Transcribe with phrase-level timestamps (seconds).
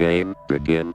[0.00, 0.94] Game begin.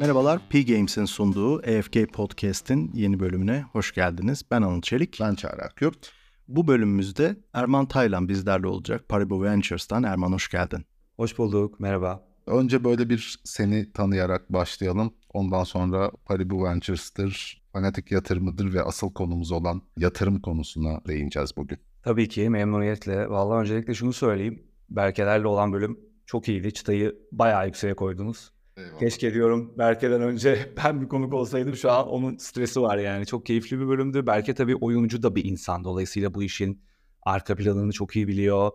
[0.00, 4.42] Merhabalar, P-Games'in sunduğu EFK Podcast'in yeni bölümüne hoş geldiniz.
[4.50, 5.18] Ben Anıl Çelik.
[5.20, 6.12] Ben Çağrı Akyurt.
[6.48, 9.08] Bu bölümümüzde Erman Taylan bizlerle olacak.
[9.08, 10.84] Paribu Ventures'tan Erman hoş geldin.
[11.16, 12.28] Hoş bulduk, merhaba.
[12.46, 15.14] Önce böyle bir seni tanıyarak başlayalım.
[15.32, 21.78] Ondan sonra Paribu Ventures'tır, fanatik yatırımıdır ve asıl konumuz olan yatırım konusuna değineceğiz bugün.
[22.02, 23.28] Tabii ki memnuniyetle.
[23.30, 24.62] Vallahi öncelikle şunu söyleyeyim.
[24.90, 26.72] Berkelerle olan bölüm çok iyiydi.
[26.72, 28.52] Çıtayı bayağı yükseğe koydunuz.
[28.76, 28.98] Eyvallah.
[28.98, 33.26] Keşke diyorum Berke'den önce ben bir konuk olsaydım şu an onun stresi var yani.
[33.26, 34.26] Çok keyifli bir bölümdü.
[34.26, 35.84] Berke tabii oyuncu da bir insan.
[35.84, 36.82] Dolayısıyla bu işin
[37.22, 38.70] arka planını çok iyi biliyor.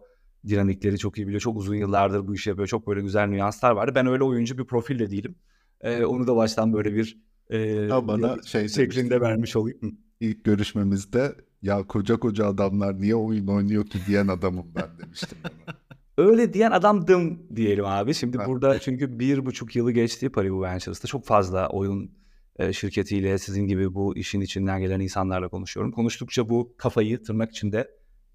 [0.47, 1.41] Dinamikleri çok iyi biliyor.
[1.41, 2.67] Çok uzun yıllardır bu işi yapıyor.
[2.67, 3.91] Çok böyle güzel nüanslar vardı.
[3.95, 5.35] Ben öyle oyuncu bir profil de değilim.
[5.81, 9.98] Ee, onu da baştan böyle bir e, Ha, bana şey şeklinde vermiş olayım.
[10.20, 15.75] İlk görüşmemizde ya koca koca adamlar niye oyun oynuyor ki diyen adamım ben demiştim bana.
[16.30, 18.14] Öyle diyen adamdım diyelim abi.
[18.14, 21.08] Şimdi Ben- burada çünkü bir buçuk yılı geçti Paribu Ventures'ta.
[21.08, 22.11] Çok fazla oyun
[22.59, 25.92] e, şirketiyle sizin gibi bu işin içinden gelen insanlarla konuşuyorum.
[25.92, 27.92] Konuştukça bu kafayı tırnak içinde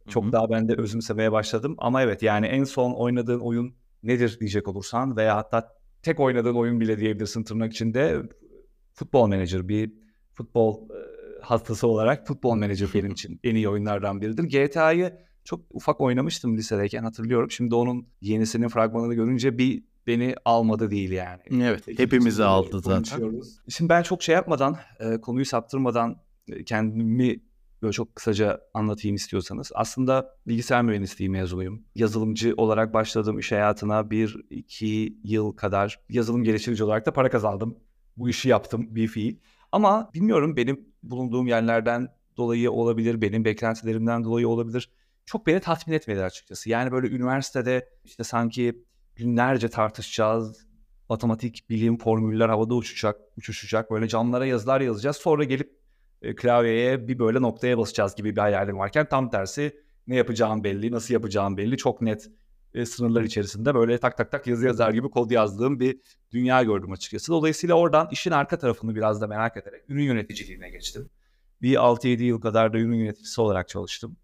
[0.08, 0.32] çok Hı hı.
[0.32, 1.74] daha ben de özümsemeye başladım.
[1.78, 5.68] Ama evet yani en son oynadığın oyun nedir diyecek olursan veya hatta
[6.02, 8.22] tek oynadığın oyun bile diyebilirsin tırnak içinde.
[8.98, 9.92] Futbol Manager bir
[10.34, 10.88] futbol
[11.42, 14.44] hastası olarak Futbol Manager benim için en iyi oyunlardan biridir.
[14.44, 17.50] GTA'yı çok ufak oynamıştım lisedeyken hatırlıyorum.
[17.50, 21.40] Şimdi onun yenisinin fragmanını görünce bir beni almadı değil yani.
[21.52, 23.42] Evet, hepimizi içinde aldı zaten.
[23.68, 24.76] Şimdi ben çok şey yapmadan,
[25.22, 26.22] konuyu saptırmadan
[26.66, 27.40] kendimi
[27.82, 29.70] böyle çok kısaca anlatayım istiyorsanız.
[29.74, 31.84] Aslında bilgisayar mühendisliği mezunuyum.
[31.94, 37.78] Yazılımcı olarak başladığım iş hayatına bir iki yıl kadar yazılım geliştirici olarak da para kazandım.
[38.18, 39.36] Bu işi yaptım bir fiil.
[39.72, 44.90] Ama bilmiyorum benim bulunduğum yerlerden dolayı olabilir, benim beklentilerimden dolayı olabilir.
[45.26, 46.70] Çok beni tatmin etmedi açıkçası.
[46.70, 48.84] Yani böyle üniversitede işte sanki
[49.16, 50.66] günlerce tartışacağız,
[51.08, 53.90] matematik, bilim, formüller havada uçacak, uçuşacak.
[53.90, 55.16] Böyle camlara yazılar yazacağız.
[55.16, 55.78] Sonra gelip
[56.22, 59.76] e, klavyeye bir böyle noktaya basacağız gibi bir hayalim varken tam tersi
[60.06, 61.76] ne yapacağım belli, nasıl yapacağım belli.
[61.76, 62.30] Çok net
[62.74, 66.00] e, sınırlar içerisinde böyle tak tak tak yazı yazar gibi kod yazdığım bir
[66.32, 67.32] dünya gördüm açıkçası.
[67.32, 71.10] Dolayısıyla oradan işin arka tarafını biraz da merak ederek ürün yöneticiliğine geçtim.
[71.62, 74.16] Bir 6-7 yıl kadar da ürün yöneticisi olarak çalıştım.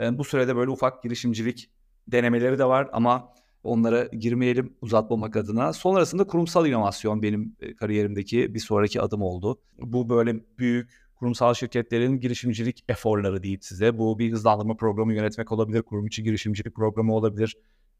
[0.00, 1.70] E, bu sürede böyle ufak girişimcilik
[2.08, 3.32] denemeleri de var ama
[3.62, 5.72] onlara girmeyelim uzatmamak adına.
[5.72, 9.60] Sonrasında kurumsal inovasyon benim e, kariyerimdeki bir sonraki adım oldu.
[9.78, 13.98] Bu böyle büyük kurumsal şirketlerin girişimcilik eforları diyeyim size.
[13.98, 17.56] Bu bir hızlandırma programı yönetmek olabilir, kurum içi girişimcilik programı olabilir,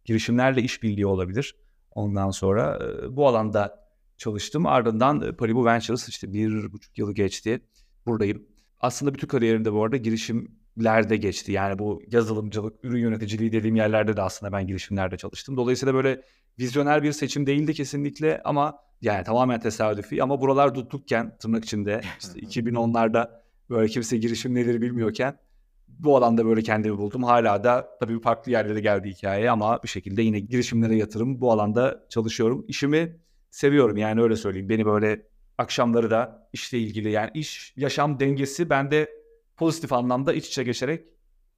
[0.09, 1.57] girişimlerle işbirliği olabilir.
[1.91, 4.67] Ondan sonra e, bu alanda çalıştım.
[4.67, 7.61] Ardından e, Paribu Ventures işte bir buçuk yılı geçti.
[8.07, 8.47] Buradayım.
[8.81, 11.53] Aslında bütün kariyerimde bu arada girişimlerde geçti.
[11.53, 15.57] Yani bu yazılımcılık, ürün yöneticiliği dediğim yerlerde de aslında ben girişimlerde çalıştım.
[15.57, 16.23] Dolayısıyla böyle
[16.59, 22.41] vizyoner bir seçim değildi kesinlikle ama yani tamamen tesadüfi ama buralar tutukken tırnak içinde işte
[22.41, 23.31] 2010'larda
[23.71, 25.39] böyle kimse girişim nedir bilmiyorken
[25.99, 27.23] bu alanda böyle kendimi buldum.
[27.23, 32.07] Hala da tabii farklı yerlere geldi hikaye ama bir şekilde yine girişimlere yatırım bu alanda
[32.09, 32.65] çalışıyorum.
[32.69, 33.17] İşimi
[33.51, 34.69] seviyorum yani öyle söyleyeyim.
[34.69, 35.27] Beni böyle
[35.59, 39.11] akşamları da işle ilgili yani iş yaşam dengesi bende
[39.57, 41.05] pozitif anlamda iç içe geçerek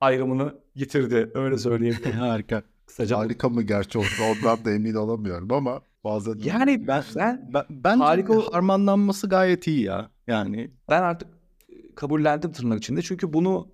[0.00, 1.30] ayrımını yitirdi.
[1.34, 1.96] Öyle söyleyeyim.
[2.18, 2.62] Harika.
[2.86, 3.18] Kısaca.
[3.18, 8.04] Harika mı gerçi olsa ondan da emin olamıyorum ama bazen Yani Ben, ben ben, bence
[8.04, 10.10] Harika harmanlanması gayet iyi ya.
[10.26, 11.28] Yani ben artık
[11.96, 13.68] kabullendim tırnak içinde çünkü bunu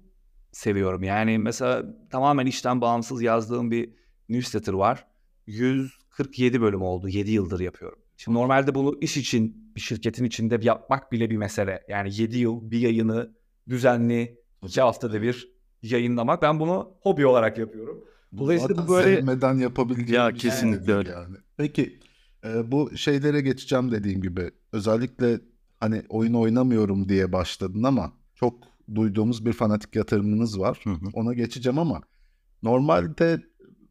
[0.57, 1.03] seviyorum.
[1.03, 3.91] Yani mesela tamamen işten bağımsız yazdığım bir
[4.29, 5.07] newsletter var.
[5.47, 7.09] 147 bölüm oldu.
[7.09, 7.99] 7 yıldır yapıyorum.
[8.17, 11.85] Şimdi normalde bunu iş için bir şirketin içinde yapmak bile bir mesele.
[11.89, 13.37] Yani 7 yıl bir yayını
[13.69, 15.53] düzenli iki haftada bir
[15.83, 16.43] yayınlamak.
[16.43, 18.05] Ben bunu hobi olarak yapıyorum.
[18.39, 21.11] Dolayısıyla Zaten bu böyle sevmeden yapabildiğim Ya, bir şey kesinlikle değil öyle.
[21.11, 21.37] Yani.
[21.57, 22.01] Peki
[22.45, 25.41] e, bu şeylere geçeceğim dediğim gibi özellikle
[25.81, 30.81] hani oyun oynamıyorum diye başladın ama çok duyduğumuz bir fanatik yatırımınız var.
[30.85, 31.07] Hı hı.
[31.13, 32.01] Ona geçeceğim ama
[32.63, 33.43] normalde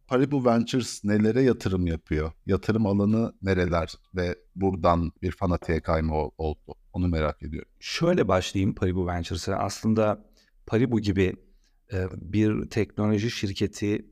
[0.08, 2.32] Paribu Ventures nelere yatırım yapıyor?
[2.46, 6.76] Yatırım alanı nereler ve buradan bir fanatiğe kayma ol- oldu?
[6.94, 7.72] Onu merak ediyorum.
[7.80, 9.56] Şöyle başlayayım Paribu Ventures'a.
[9.56, 10.26] Aslında
[10.66, 11.36] Paribu gibi
[11.94, 14.06] e, bir teknoloji şirketi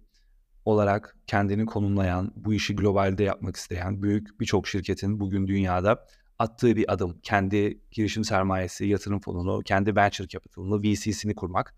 [0.66, 6.06] olarak kendini konumlayan, bu işi globalde yapmak isteyen büyük birçok şirketin bugün dünyada
[6.44, 7.20] attığı bir adım.
[7.24, 11.76] Kendi girişim sermayesi, yatırım fonunu, kendi venture capital'ını, VC'sini kurmak.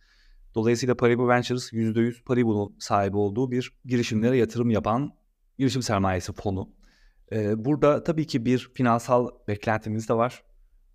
[0.56, 5.13] Dolayısıyla Paribu Ventures %100 Paribu'nun sahibi olduğu bir girişimlere yatırım yapan
[5.59, 6.69] girişim sermayesi fonu.
[7.31, 10.44] Ee, burada tabii ki bir finansal beklentimiz de var.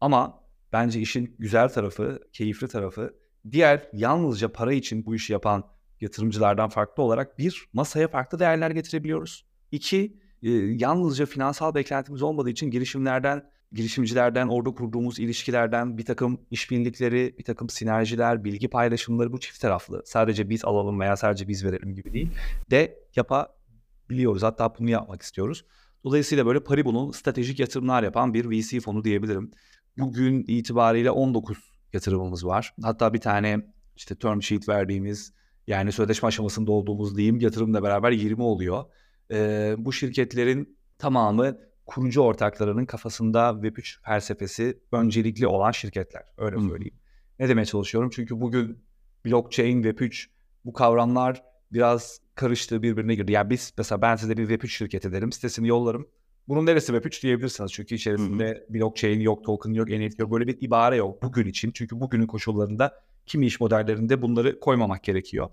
[0.00, 3.14] Ama bence işin güzel tarafı, keyifli tarafı
[3.50, 5.64] diğer yalnızca para için bu işi yapan
[6.00, 9.46] yatırımcılardan farklı olarak bir masaya farklı değerler getirebiliyoruz.
[9.72, 17.34] İki e, yalnızca finansal beklentimiz olmadığı için girişimlerden, girişimcilerden, orada kurduğumuz ilişkilerden bir takım işbirlikleri,
[17.38, 20.02] bir takım sinerjiler, bilgi paylaşımları bu çift taraflı.
[20.06, 22.30] Sadece biz alalım veya sadece biz verelim gibi değil
[22.70, 24.42] de yapabiliyoruz.
[24.42, 25.64] Hatta bunu yapmak istiyoruz.
[26.04, 29.50] Dolayısıyla böyle Paribu'nun stratejik yatırımlar yapan bir VC fonu diyebilirim.
[29.98, 31.58] Bugün itibariyle 19
[31.92, 32.74] yatırımımız var.
[32.82, 35.32] Hatta bir tane işte term sheet verdiğimiz
[35.66, 38.84] yani sözleşme aşamasında olduğumuz diyeyim yatırımla beraber 20 oluyor.
[39.30, 41.58] Ee, bu şirketlerin tamamı
[41.90, 46.22] kurucu ortaklarının kafasında Web3 felsefesi öncelikli olan şirketler.
[46.38, 46.68] Öyle Hmm.
[46.68, 46.94] söyleyeyim.
[47.38, 48.10] Ne demeye çalışıyorum?
[48.14, 48.78] Çünkü bugün
[49.26, 50.26] blockchain, Web3
[50.64, 51.42] bu kavramlar
[51.72, 53.32] biraz karıştı birbirine girdi.
[53.32, 56.08] Yani biz mesela ben size bir Web3 şirketi derim, sitesini yollarım.
[56.48, 57.72] Bunun neresi Web3 diyebilirsiniz.
[57.72, 60.32] Çünkü içerisinde blockchain yok, token yok, NFT yok.
[60.32, 61.70] Böyle bir ibare yok bugün için.
[61.72, 62.94] Çünkü bugünün koşullarında
[63.26, 65.48] kimi iş modellerinde bunları koymamak gerekiyor.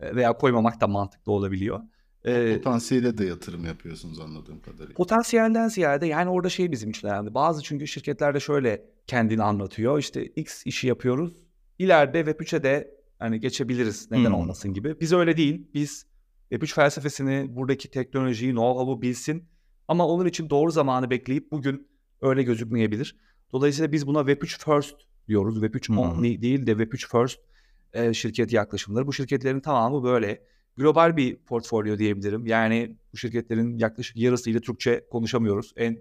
[0.00, 1.80] Veya koymamak da mantıklı olabiliyor.
[2.28, 4.94] E, Potansiyele de yatırım yapıyorsunuz anladığım kadarıyla.
[4.94, 7.34] Potansiyelden ziyade yani orada şey bizim için önemli.
[7.34, 9.98] Bazı çünkü şirketlerde şöyle kendini anlatıyor.
[9.98, 11.32] İşte X işi yapıyoruz.
[11.78, 14.10] İleride Web3'e de hani geçebiliriz.
[14.10, 14.34] Neden Hmm.
[14.34, 15.00] olmasın gibi.
[15.00, 15.66] Biz öyle değil.
[15.74, 16.06] Biz
[16.52, 19.44] Web3 felsefesini, buradaki teknolojiyi, know-how'u bilsin.
[19.88, 21.88] Ama onun için doğru zamanı bekleyip bugün
[22.22, 23.16] öyle gözükmeyebilir.
[23.52, 24.96] Dolayısıyla biz buna Web3 First
[25.28, 25.62] diyoruz.
[25.62, 25.98] Web3 Hmm.
[25.98, 27.38] only değil de Web3 First
[27.92, 29.06] e, şirket yaklaşımları.
[29.06, 30.42] Bu şirketlerin tamamı böyle.
[30.78, 32.46] Global bir portfolyo diyebilirim.
[32.46, 35.72] Yani bu şirketlerin yaklaşık yarısıyla Türkçe konuşamıyoruz.
[35.76, 35.98] En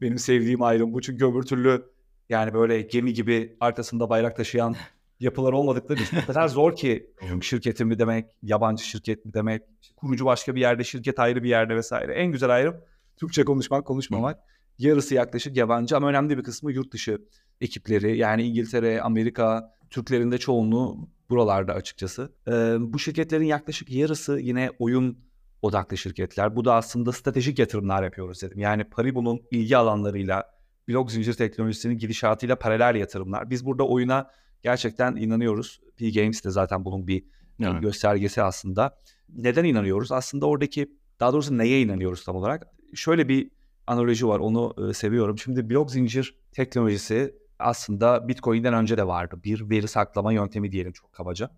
[0.00, 1.00] benim sevdiğim ayrım bu.
[1.00, 1.84] Çünkü öbür türlü
[2.28, 4.76] yani böyle gemi gibi arkasında bayrak taşıyan
[5.20, 7.10] yapılar olmadıkları için o kadar zor ki
[7.42, 9.62] şirketi mi demek, yabancı şirket mi demek,
[9.96, 12.14] kurucu başka bir yerde, şirket ayrı bir yerde vesaire.
[12.14, 12.76] En güzel ayrım
[13.16, 14.40] Türkçe konuşmak, konuşmamak.
[14.78, 17.18] Yarısı yaklaşık yabancı ama önemli bir kısmı yurt dışı
[17.60, 18.18] ekipleri.
[18.18, 22.32] Yani İngiltere, Amerika, Türklerin de çoğunluğu buralarda açıkçası.
[22.48, 25.18] Ee, bu şirketlerin yaklaşık yarısı yine oyun
[25.62, 26.56] odaklı şirketler.
[26.56, 28.58] Bu da aslında stratejik yatırımlar yapıyoruz dedim.
[28.58, 30.44] Yani Paribu'nun ilgi alanlarıyla,
[30.88, 33.50] blok zincir teknolojisinin gidişatıyla paralel yatırımlar.
[33.50, 34.30] Biz burada oyuna
[34.62, 35.80] gerçekten inanıyoruz.
[35.96, 37.24] P-Games de zaten bunun bir
[37.60, 37.82] Evet.
[37.82, 38.98] göstergesi aslında.
[39.28, 40.12] Neden inanıyoruz?
[40.12, 42.66] Aslında oradaki daha doğrusu neye inanıyoruz tam olarak?
[42.94, 43.50] Şöyle bir
[43.86, 45.38] analoji var onu e, seviyorum.
[45.38, 49.40] Şimdi blok zincir teknolojisi aslında Bitcoin'den önce de vardı.
[49.44, 51.50] Bir veri saklama yöntemi diyelim çok kabaca.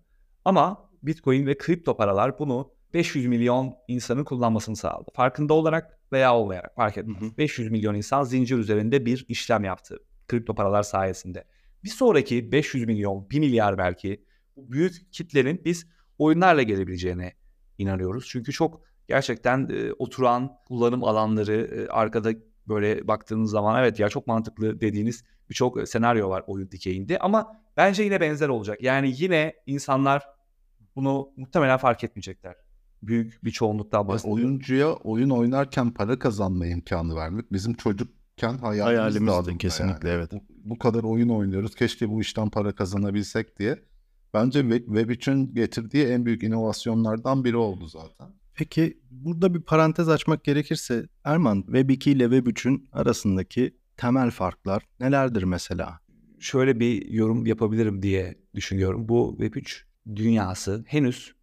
[0.45, 5.11] Ama Bitcoin ve kripto paralar bunu 500 milyon insanın kullanmasını sağladı.
[5.13, 7.21] Farkında olarak veya olmayarak fark etmez.
[7.21, 7.37] Hı hı.
[7.37, 9.99] 500 milyon insan zincir üzerinde bir işlem yaptı.
[10.27, 11.43] Kripto paralar sayesinde.
[11.83, 14.25] Bir sonraki 500 milyon, 1 milyar belki
[14.55, 15.87] bu büyük kitlenin biz
[16.17, 17.33] oyunlarla gelebileceğine
[17.77, 18.27] inanıyoruz.
[18.27, 22.31] Çünkü çok gerçekten e, oturan kullanım alanları e, arkada
[22.67, 27.61] böyle baktığınız zaman evet ya çok mantıklı dediğiniz birçok e, senaryo var oyun dikeyinde ama
[27.77, 28.81] bence yine benzer olacak.
[28.81, 30.23] Yani yine insanlar
[30.95, 32.55] bunu muhtemelen fark etmeyecekler.
[33.03, 34.45] Büyük bir çoğunluktan bahsediyorum.
[34.45, 40.31] oyuncuya oyun oynarken para kazanma imkanı vermek bizim çocukken hayalimiz Hayalimizdi kesinlikle, evet.
[40.31, 41.75] Bu, bu kadar oyun oynuyoruz.
[41.75, 43.79] Keşke bu işten para kazanabilsek diye.
[44.33, 48.27] Bence Web- Web3'ün getirdiği en büyük inovasyonlardan biri oldu zaten.
[48.55, 54.83] Peki burada bir parantez açmak gerekirse Erman Web 2 ile Web 3'ün arasındaki temel farklar
[54.99, 55.99] nelerdir mesela?
[56.39, 59.09] şöyle bir yorum yapabilirim diye düşünüyorum.
[59.09, 59.83] Bu Web3
[60.15, 61.35] dünyası henüz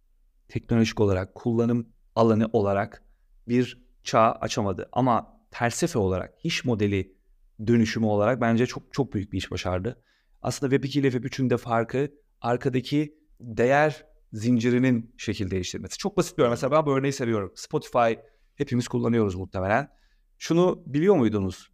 [0.47, 3.03] teknolojik olarak, kullanım alanı olarak
[3.47, 4.89] bir çağ açamadı.
[4.91, 7.15] Ama felsefe olarak, iş modeli
[7.67, 10.03] dönüşümü olarak bence çok çok büyük bir iş başardı.
[10.41, 15.97] Aslında Web2 ile Web3'ün de farkı arkadaki değer zincirinin şekil değiştirmesi.
[15.97, 16.51] Çok basit bir örnek.
[16.51, 17.51] Mesela ben bu örneği seviyorum.
[17.55, 18.13] Spotify
[18.55, 19.89] hepimiz kullanıyoruz muhtemelen.
[20.37, 21.71] Şunu biliyor muydunuz?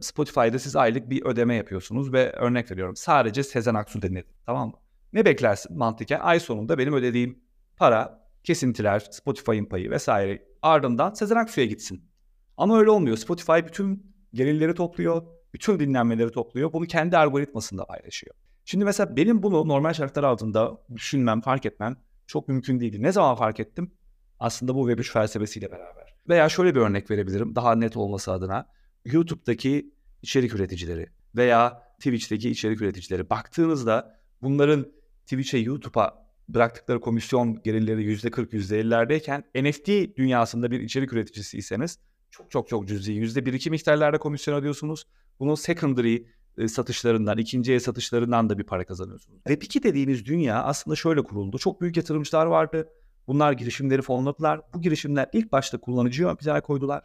[0.00, 4.76] Spotify'da siz aylık bir ödeme yapıyorsunuz ve örnek veriyorum sadece Sezen Aksu denedi tamam mı?
[5.12, 6.20] Ne beklersin mantıken?
[6.20, 7.38] Ay sonunda benim ödediğim
[7.76, 12.04] para, kesintiler, Spotify'ın payı vesaire ardından Sezen Aksu'ya gitsin.
[12.56, 13.16] Ama öyle olmuyor.
[13.16, 15.22] Spotify bütün gelirleri topluyor,
[15.54, 16.72] bütün dinlenmeleri topluyor.
[16.72, 18.34] Bunu kendi algoritmasında paylaşıyor.
[18.64, 23.02] Şimdi mesela benim bunu normal şartlar altında düşünmem, fark etmem çok mümkün değildi.
[23.02, 23.94] Ne zaman fark ettim?
[24.40, 26.14] Aslında bu Web3 felsefesiyle beraber.
[26.28, 28.66] Veya şöyle bir örnek verebilirim daha net olması adına.
[29.04, 29.92] YouTube'daki
[30.22, 31.06] içerik üreticileri
[31.36, 34.86] veya Twitch'teki içerik üreticileri baktığınızda bunların
[35.26, 41.98] Twitch'e YouTube'a bıraktıkları komisyon gelirleri %40 %50'lerdeyken NFT dünyasında bir içerik üreticisiyseniz
[42.30, 45.04] çok çok çok cüzi %1-2 miktarlarda komisyon ödüyorsunuz.
[45.40, 46.16] Bunun secondary
[46.58, 49.40] e, satışlarından, ikinci el satışlarından da bir para kazanıyorsunuz.
[49.46, 51.58] Web2 dediğimiz dünya aslında şöyle kuruldu.
[51.58, 52.88] Çok büyük yatırımcılar vardı.
[53.26, 54.60] Bunlar girişimleri fonladılar.
[54.74, 57.02] Bu girişimler ilk başta kullanıcıya ön koydular.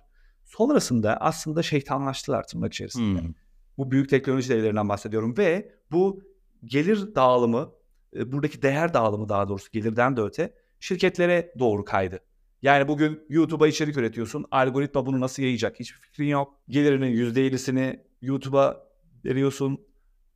[0.48, 3.22] Sonrasında aslında şeytanlaştılar tırnak içerisinde.
[3.22, 3.34] Hmm.
[3.78, 6.22] Bu büyük teknoloji devlerinden bahsediyorum ve bu
[6.66, 7.72] gelir dağılımı,
[8.16, 12.20] e, buradaki değer dağılımı daha doğrusu gelirden de öte şirketlere doğru kaydı.
[12.62, 14.46] Yani bugün YouTube'a içerik üretiyorsun.
[14.52, 15.80] Algoritma bunu nasıl yayacak?
[15.80, 16.54] Hiçbir fikrin yok.
[16.70, 18.88] Gelirinin %50'sini YouTube'a
[19.26, 19.82] veriyorsun.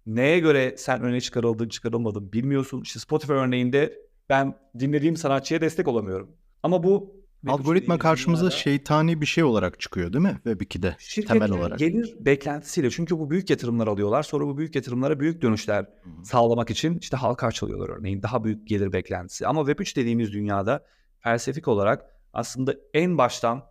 [0.06, 2.82] Neye göre sen öne çıkarıldın çıkarılmadın bilmiyorsun.
[2.82, 4.00] İşte Spotify örneğinde
[4.30, 6.32] ben dinlediğim sanatçıya destek olamıyorum.
[6.64, 10.96] Ama bu Algoritma karşımıza dünyada, şeytani bir şey olarak çıkıyor değil mi Web 2'de
[11.28, 11.80] temel olarak?
[11.80, 14.24] gelir beklentisiyle çünkü bu büyük yatırımlar alıyorlar.
[14.24, 16.26] Sonra bu büyük yatırımlara büyük dönüşler Hı-hı.
[16.26, 19.48] sağlamak için işte halka açılıyorlar örneğin daha büyük gelir beklentisi.
[19.48, 20.86] Ama Web 3 dediğimiz dünyada
[21.20, 23.64] felsefik olarak aslında en baştan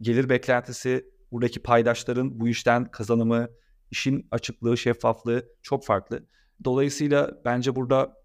[0.00, 3.48] gelir beklentisi buradaki paydaşların bu işten kazanımı,
[3.90, 6.26] işin açıklığı, şeffaflığı çok farklı.
[6.64, 8.21] Dolayısıyla bence burada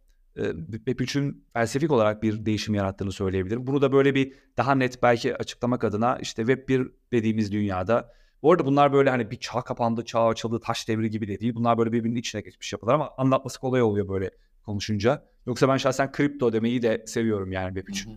[0.72, 3.68] Web 3'ün felsefik olarak bir değişim yarattığını söyleyebilirim.
[3.68, 8.52] Bunu da böyle bir daha net belki açıklamak adına işte Web 1 dediğimiz dünyada bu
[8.52, 11.56] arada bunlar böyle hani bir çağ kapandı, çağ açıldı, taş devri gibi de değil.
[11.56, 14.32] Bunlar böyle birbirinin içine geçmiş yapılar ama anlatması kolay oluyor böyle
[14.66, 15.26] konuşunca.
[15.46, 18.08] Yoksa ben şahsen kripto demeyi de seviyorum yani Web 3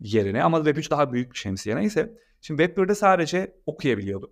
[0.00, 0.42] yerine.
[0.42, 1.76] Ama Web 3 daha büyük bir şemsiye.
[1.76, 2.18] Neyse.
[2.40, 4.30] Şimdi Web 1'de sadece okuyabiliyorduk.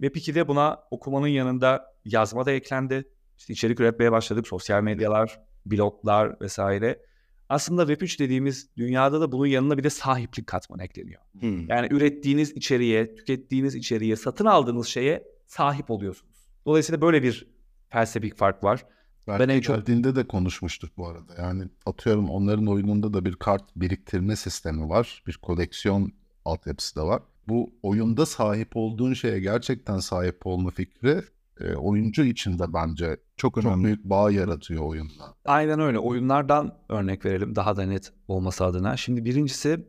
[0.00, 3.08] Web 2'de buna okumanın yanında yazma da eklendi.
[3.38, 4.48] İşte içerik üretmeye başladık.
[4.48, 7.02] Sosyal medyalar, bloglar vesaire.
[7.48, 11.22] Aslında Web3 dediğimiz dünyada da bunun yanına bir de sahiplik katmanı ekleniyor.
[11.40, 11.68] Hmm.
[11.68, 16.48] Yani ürettiğiniz içeriğe, tükettiğiniz içeriğe, satın aldığınız şeye sahip oluyorsunuz.
[16.66, 17.46] Dolayısıyla böyle bir
[17.88, 18.84] felsefik fark var.
[19.28, 21.34] Belki ben en çok geldiğinde de konuşmuştuk bu arada.
[21.38, 25.22] Yani atıyorum onların oyununda da bir kart biriktirme sistemi var.
[25.26, 26.12] Bir koleksiyon
[26.44, 27.22] altyapısı da var.
[27.48, 31.22] Bu oyunda sahip olduğun şeye gerçekten sahip olma fikri
[31.62, 33.74] e, oyuncu için de bence çok önemli.
[33.74, 35.34] Çok büyük bağ yaratıyor oyunla.
[35.44, 35.98] Aynen öyle.
[35.98, 38.96] Oyunlardan örnek verelim daha da net olması adına.
[38.96, 39.86] Şimdi birincisi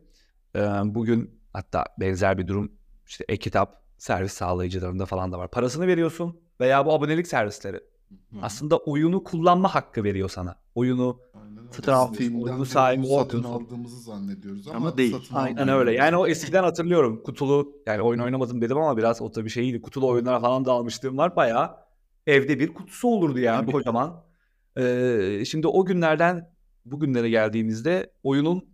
[0.56, 2.72] e, bugün hatta benzer bir durum
[3.06, 5.50] işte e-kitap servis sağlayıcılarında falan da var.
[5.50, 7.80] Parasını veriyorsun veya bu abonelik servisleri.
[8.08, 8.40] Hı-hı.
[8.42, 10.56] Aslında oyunu kullanma hakkı veriyor sana.
[10.74, 11.20] Oyunu
[11.88, 15.16] aldığımız, oyunu sahibi satın aldığımızı zannediyoruz ama, ama değil.
[15.32, 15.92] Aynen öyle.
[15.92, 17.22] Yani o eskiden hatırlıyorum.
[17.22, 19.82] Kutulu yani oyun oynamadım dedim ama biraz o tabii şeyiydi.
[19.82, 21.36] Kutulu oyunlara falan da almışlığım var.
[21.36, 21.70] Bayağı
[22.26, 24.24] evde bir kutusu olurdu yani kocaman.
[24.78, 28.64] Ee, şimdi o günlerden bugünlere geldiğimizde oyunun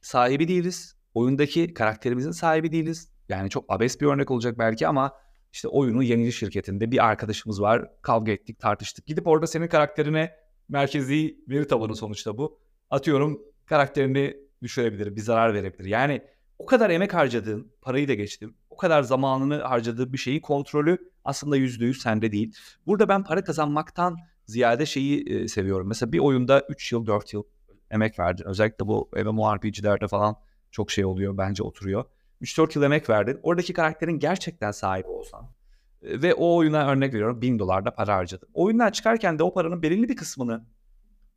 [0.00, 0.96] sahibi değiliz.
[1.14, 3.12] Oyundaki karakterimizin sahibi değiliz.
[3.28, 5.12] Yani çok abes bir örnek olacak belki ama
[5.54, 7.88] işte oyunun yenici şirketinde bir arkadaşımız var.
[8.02, 9.06] Kavga ettik, tartıştık.
[9.06, 10.32] Gidip orada senin karakterine
[10.68, 12.58] merkezi veri tabanı sonuçta bu.
[12.90, 15.84] Atıyorum karakterini düşürebilir, bir zarar verebilir.
[15.84, 16.22] Yani
[16.58, 18.54] o kadar emek harcadığın, parayı da geçtim.
[18.70, 22.54] O kadar zamanını harcadığı bir şeyi kontrolü aslında yüzde yüz sende değil.
[22.86, 25.88] Burada ben para kazanmaktan ziyade şeyi e, seviyorum.
[25.88, 27.42] Mesela bir oyunda 3 yıl 4 yıl
[27.90, 28.44] emek verdin.
[28.44, 30.36] Özellikle bu MMORPG'lerde falan
[30.70, 32.04] çok şey oluyor bence oturuyor.
[32.42, 33.40] 3-4 yıl emek verdin.
[33.42, 35.50] Oradaki karakterin gerçekten sahibi olsan
[36.02, 38.48] e, ve o oyuna örnek veriyorum 1000 dolar da para harcadın.
[38.54, 40.66] Oyundan çıkarken de o paranın belirli bir kısmını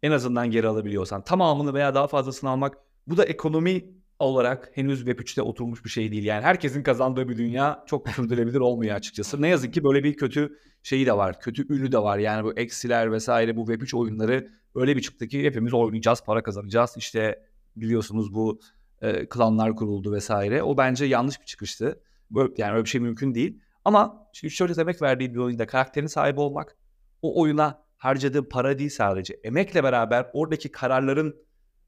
[0.03, 2.77] en azından geri alabiliyorsan tamamını veya daha fazlasını almak
[3.07, 6.23] bu da ekonomi olarak henüz Web 3'te oturmuş bir şey değil.
[6.23, 9.41] Yani herkesin kazandığı bir dünya çok sürdürülebilir olmuyor açıkçası.
[9.41, 11.39] Ne yazık ki böyle bir kötü şeyi de var.
[11.39, 12.17] Kötü ünü de var.
[12.17, 16.43] Yani bu eksiler vesaire bu Web 3 oyunları öyle bir çıktı ki hepimiz oynayacağız, para
[16.43, 16.93] kazanacağız.
[16.97, 17.43] İşte
[17.75, 18.59] biliyorsunuz bu
[19.01, 20.63] e, klanlar kuruldu vesaire.
[20.63, 22.01] O bence yanlış bir çıkıştı.
[22.31, 23.59] Böyle, yani öyle bir şey mümkün değil.
[23.85, 26.77] Ama işte 3-4 emek verdiği bir oyunda karakterin sahibi olmak,
[27.21, 29.33] o oyuna harcadığı para değil sadece.
[29.33, 31.35] Emekle beraber oradaki kararların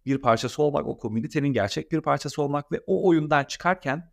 [0.05, 4.11] bir parçası olmak, o komünitenin gerçek bir parçası olmak ve o oyundan çıkarken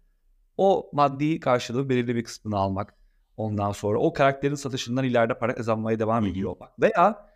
[0.56, 2.94] o maddi karşılığı belirli bir kısmını almak.
[3.36, 6.80] Ondan sonra o karakterin satışından ileride para kazanmaya devam ediyor olmak.
[6.80, 7.26] Veya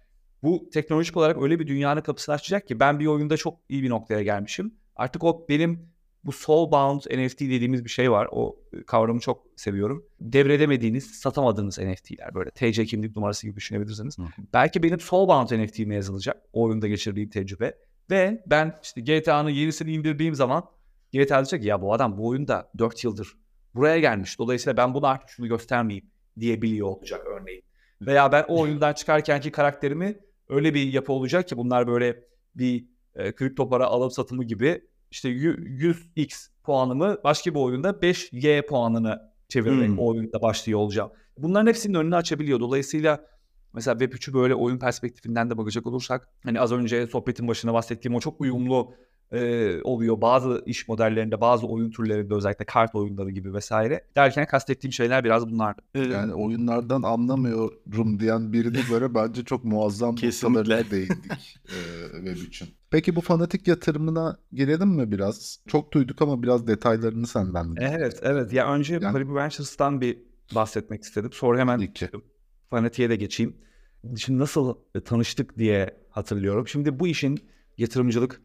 [0.43, 3.91] bu teknolojik olarak öyle bir dünyanın kapısını açacak ki ben bir oyunda çok iyi bir
[3.91, 4.75] noktaya gelmişim.
[5.01, 5.91] Artık o benim
[6.25, 8.29] bu soulbound NFT dediğimiz bir şey var.
[8.33, 10.07] O e, kavramı çok seviyorum.
[10.21, 14.19] Devredemediğiniz, satamadığınız NFT'ler böyle TC kimlik numarası gibi düşünebilirsiniz.
[14.19, 14.23] Hı.
[14.53, 17.75] Belki benim soulbound NFT'me yazılacak o oyunda geçirdiğim tecrübe.
[18.11, 20.65] Ve ben işte GTA'nın yenisini indirdiğim zaman
[21.13, 23.37] GTA diyecek ya bu adam bu oyunda 4 yıldır
[23.75, 24.39] buraya gelmiş.
[24.39, 27.63] Dolayısıyla ben bunu artık şunu göstermeyeyim diyebiliyor olacak örneğin.
[28.01, 33.33] Veya ben o oyundan çıkarkenki karakterimi öyle bir yapı olacak ki bunlar böyle bir e,
[33.35, 39.99] kripto para alım satımı gibi işte 100x puanımı başka bir oyunda 5y puanını çevirerek hmm.
[39.99, 41.11] o oyunda başlıyor olacağım.
[41.39, 42.61] Bunların hepsinin önünü açabiliyor.
[42.61, 43.27] Dolayısıyla
[43.73, 48.21] mesela Web3'ü böyle oyun perspektifinden de bakacak olursak hani az önce sohbetin başına bahsettiğim o
[48.21, 48.95] çok uyumlu
[49.33, 50.21] e, oluyor.
[50.21, 54.05] Bazı iş modellerinde, bazı oyun türlerinde özellikle kart oyunları gibi vesaire.
[54.17, 55.83] Derken kastettiğim şeyler biraz bunlardı.
[55.95, 61.79] Yani oyunlardan anlamıyorum diyen birini böyle bence çok muazzam noktalarına değindik e,
[62.25, 62.69] Web için.
[62.91, 65.61] Peki bu fanatik yatırımına girelim mi biraz?
[65.67, 68.53] Çok duyduk ama biraz detaylarını senden Evet, evet.
[68.53, 69.13] Ya önce yani...
[69.13, 70.19] Paribu Ventures'tan bir
[70.55, 71.31] bahsetmek istedim.
[71.33, 72.09] Sonra hemen İki.
[72.71, 73.57] fanatiğe de geçeyim.
[74.17, 76.69] Şimdi nasıl tanıştık diye hatırlıyorum.
[76.69, 77.41] Şimdi bu işin
[77.79, 78.41] yatırımcılık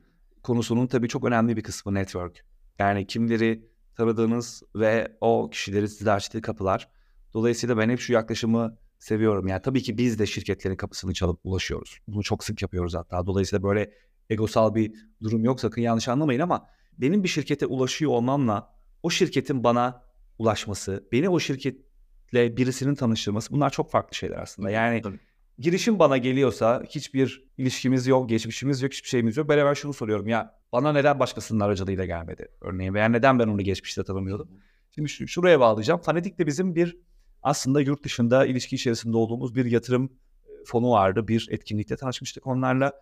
[0.45, 2.45] konusunun tabii çok önemli bir kısmı network.
[2.79, 6.89] Yani kimleri tanıdığınız ve o kişileri size açtığı kapılar.
[7.33, 9.47] Dolayısıyla ben hep şu yaklaşımı seviyorum.
[9.47, 11.99] Yani tabii ki biz de şirketlerin kapısını çalıp ulaşıyoruz.
[12.07, 13.25] Bunu çok sık yapıyoruz hatta.
[13.25, 13.93] Dolayısıyla böyle
[14.29, 19.63] egosal bir durum yok sakın yanlış anlamayın ama benim bir şirkete ulaşıyor olmamla o şirketin
[19.63, 20.01] bana
[20.39, 24.69] ulaşması, beni o şirketle birisinin tanıştırması bunlar çok farklı şeyler aslında.
[24.69, 25.19] Yani Tabii.
[25.59, 29.49] Girişim bana geliyorsa hiçbir ilişkimiz yok, geçmişimiz yok, hiçbir şeyimiz yok.
[29.49, 33.61] Ben hemen şunu soruyorum ya bana neden başkasının aracılığıyla gelmedi örneğin veya neden ben onu
[33.61, 34.49] geçmişte tanımıyordum.
[34.91, 36.01] Şimdi şu, şuraya bağlayacağım.
[36.01, 36.97] Fanatik de bizim bir
[37.43, 40.09] aslında yurt dışında ilişki içerisinde olduğumuz bir yatırım
[40.45, 41.27] e, fonu vardı.
[41.27, 42.93] Bir etkinlikte tanışmıştık onlarla.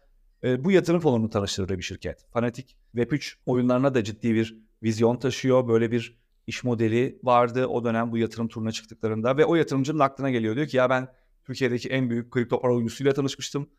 [0.43, 2.25] E, bu yatırım fonunu tanıştırdı bir şirket.
[2.31, 5.67] Fanatik Web3 oyunlarına da ciddi bir vizyon taşıyor.
[5.67, 6.17] Böyle bir
[6.47, 10.55] iş modeli vardı o dönem bu yatırım turuna çıktıklarında ve o yatırımcının aklına geliyor.
[10.55, 11.07] Diyor ki ya ben
[11.47, 13.69] Türkiye'deki en büyük kripto para oyuncusuyla tanışmıştım.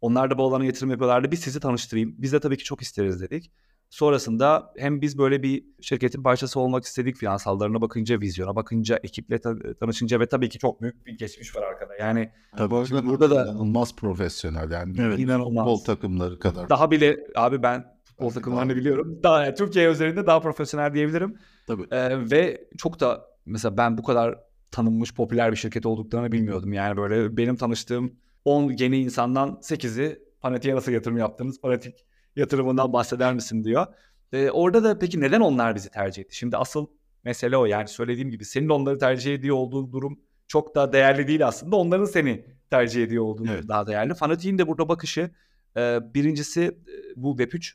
[0.00, 1.30] Onlar da bu alana yatırım yapıyorlardı.
[1.30, 2.14] Biz sizi tanıştırayım.
[2.18, 3.52] Biz de tabii ki çok isteriz dedik.
[3.90, 7.16] Sonrasında hem biz böyle bir şirketin parçası olmak istedik.
[7.16, 11.62] Finansallarına bakınca, vizyona bakınca, ekiple ta- tanışınca ve tabii ki çok büyük bir geçmiş var
[11.62, 11.96] arkada.
[11.96, 12.70] Yani Tabii.
[12.70, 14.96] Bu arada Burada da- inanılmaz profesyonel yani.
[15.00, 15.18] Evet.
[15.18, 15.64] inanılmaz.
[15.64, 16.68] Futbol takımları kadar.
[16.68, 19.20] Daha bile abi ben futbol takımlarını biliyorum.
[19.22, 21.36] Daha yani Türkiye üzerinde daha profesyonel diyebilirim.
[21.66, 21.86] Tabii.
[21.90, 24.38] Ee, ve çok da mesela ben bu kadar
[24.70, 26.72] tanınmış popüler bir şirket olduklarını bilmiyordum.
[26.72, 31.60] Yani böyle benim tanıştığım 10 yeni insandan 8'i Fanatik'e nasıl yatırım yaptınız?
[31.60, 33.86] Fanatik yatırımından bahseder misin diyor.
[34.32, 36.36] Ee, orada da peki neden onlar bizi tercih etti?
[36.36, 36.86] Şimdi asıl
[37.24, 37.64] mesele o.
[37.66, 41.76] Yani söylediğim gibi senin onları tercih ediyor olduğun durum çok da değerli değil aslında.
[41.76, 43.68] Onların seni tercih ediyor olduğu Evet.
[43.68, 44.14] daha değerli.
[44.14, 45.30] Fanatik'in de burada bakışı
[45.76, 46.72] e, birincisi e,
[47.16, 47.74] bu Web3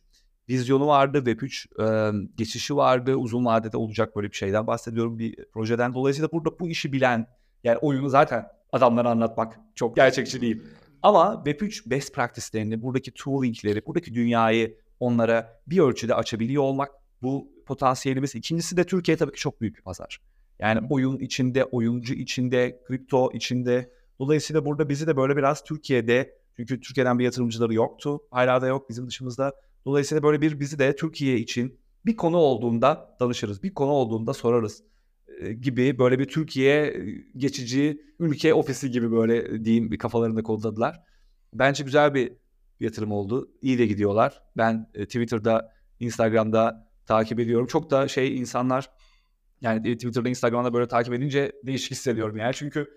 [0.50, 3.16] vizyonu vardı, Web3 e, geçişi vardı.
[3.16, 5.94] Uzun vadede olacak böyle bir şeyden bahsediyorum bir projeden.
[5.94, 7.28] Dolayısıyla burada bu işi bilen
[7.64, 10.62] yani oyunu zaten adamlara anlatmak çok gerçekçi değil.
[11.04, 16.92] Ama Web3 best practice'lerini, buradaki tooling'leri, buradaki dünyayı onlara bir ölçüde açabiliyor olmak
[17.22, 18.36] bu potansiyelimiz.
[18.36, 20.20] İkincisi de Türkiye tabii ki çok büyük bir pazar.
[20.60, 23.92] Yani oyun içinde, oyuncu içinde, kripto içinde.
[24.20, 28.20] Dolayısıyla burada bizi de böyle biraz Türkiye'de çünkü Türkiye'den bir yatırımcıları yoktu.
[28.32, 29.54] Hala da yok bizim dışımızda.
[29.86, 33.64] Dolayısıyla böyle bir bizi de Türkiye için bir konu olduğunda danışırız.
[33.64, 34.84] Bir konu olduğunda sorarız
[35.62, 37.06] gibi böyle bir Türkiye
[37.38, 41.02] geçici ülke ofisi gibi böyle diyeyim bir kafalarında kodladılar.
[41.54, 42.34] Bence güzel bir
[42.80, 43.52] yatırım oldu.
[43.62, 44.42] İyi de gidiyorlar.
[44.58, 47.68] Ben Twitter'da, Instagram'da takip ediyorum.
[47.68, 48.90] Çok da şey insanlar
[49.62, 52.54] yani Twitter'da, Instagram'da böyle takip edince değişik hissediyorum yani.
[52.54, 52.88] Çünkü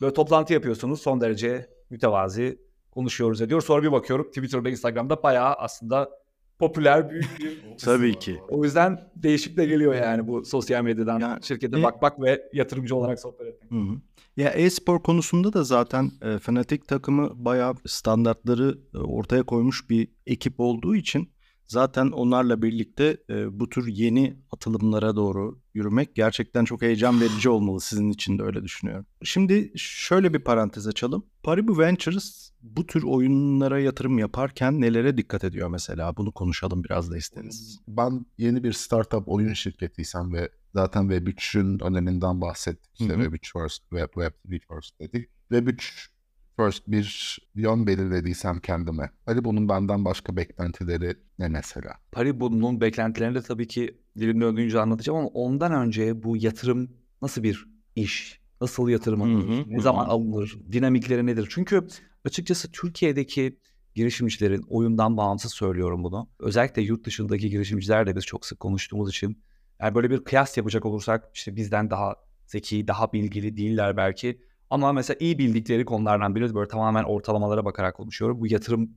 [0.00, 2.58] böyle toplantı yapıyorsunuz son derece mütevazi
[2.90, 3.60] konuşuyoruz ediyor.
[3.60, 6.10] Sonra bir bakıyorum Twitter'da, Instagram'da bayağı aslında
[6.58, 8.40] popüler büyük bir Tabii ki.
[8.48, 12.96] o yüzden değişik de geliyor yani bu sosyal medyadan Ya, şirkete e- bakmak ve yatırımcı
[12.96, 13.70] olarak sohbet etmek.
[13.70, 13.96] Hı hı.
[14.36, 20.54] Ya e-spor konusunda da zaten e, Fnatic takımı bayağı standartları e, ortaya koymuş bir ekip
[20.60, 21.30] olduğu için
[21.66, 27.80] zaten onlarla birlikte e, bu tür yeni atılımlara doğru yürümek gerçekten çok heyecan verici olmalı
[27.80, 29.06] sizin için de öyle düşünüyorum.
[29.22, 31.26] Şimdi şöyle bir parantez açalım.
[31.46, 36.16] Paribu Ventures bu tür oyunlara yatırım yaparken nelere dikkat ediyor mesela?
[36.16, 37.80] Bunu konuşalım biraz da isteriz.
[37.88, 42.92] Ben yeni bir startup oyun şirketiysem ve zaten Web3'ün öneminden bahsettik.
[43.00, 43.22] İşte Hı hı.
[43.22, 45.28] Web3 first, Web, Web3 first dedik.
[45.50, 46.08] Web3
[46.56, 49.10] first bir yön belirlediysem kendime.
[49.26, 51.94] Hadi bunun benden başka beklentileri ne mesela?
[52.12, 56.90] Paribu'nun beklentilerini de tabii ki dilim döndüğünce anlatacağım ama ondan önce bu yatırım
[57.22, 58.45] nasıl bir iş?
[58.60, 59.64] Nasıl yatırım alınır?
[59.68, 60.58] Ne zaman alınır?
[60.72, 61.48] Dinamikleri nedir?
[61.50, 61.88] Çünkü
[62.24, 63.58] açıkçası Türkiye'deki
[63.94, 66.28] girişimcilerin oyundan bağımsız söylüyorum bunu.
[66.38, 69.42] Özellikle yurt dışındaki girişimcilerle biz çok sık konuştuğumuz için
[69.80, 72.16] yani böyle bir kıyas yapacak olursak işte bizden daha
[72.46, 74.40] zeki, daha bilgili değiller belki.
[74.70, 78.40] Ama mesela iyi bildikleri konulardan biri böyle tamamen ortalamalara bakarak konuşuyorum.
[78.40, 78.90] Bu yatırım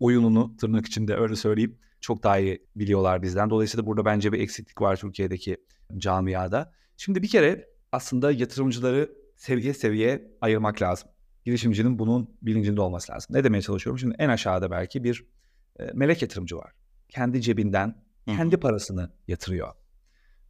[0.00, 3.50] oyununu tırnak içinde öyle söyleyeyim çok daha iyi biliyorlar bizden.
[3.50, 5.56] Dolayısıyla burada bence bir eksiklik var Türkiye'deki
[5.98, 6.72] camiada.
[6.96, 11.08] Şimdi bir kere aslında yatırımcıları seviye seviye ayırmak lazım.
[11.44, 13.36] Girişimcinin bunun bilincinde olması lazım.
[13.36, 13.98] Ne demeye çalışıyorum?
[13.98, 15.26] Şimdi en aşağıda belki bir
[15.80, 16.72] e, melek yatırımcı var.
[17.08, 19.68] Kendi cebinden kendi parasını yatırıyor.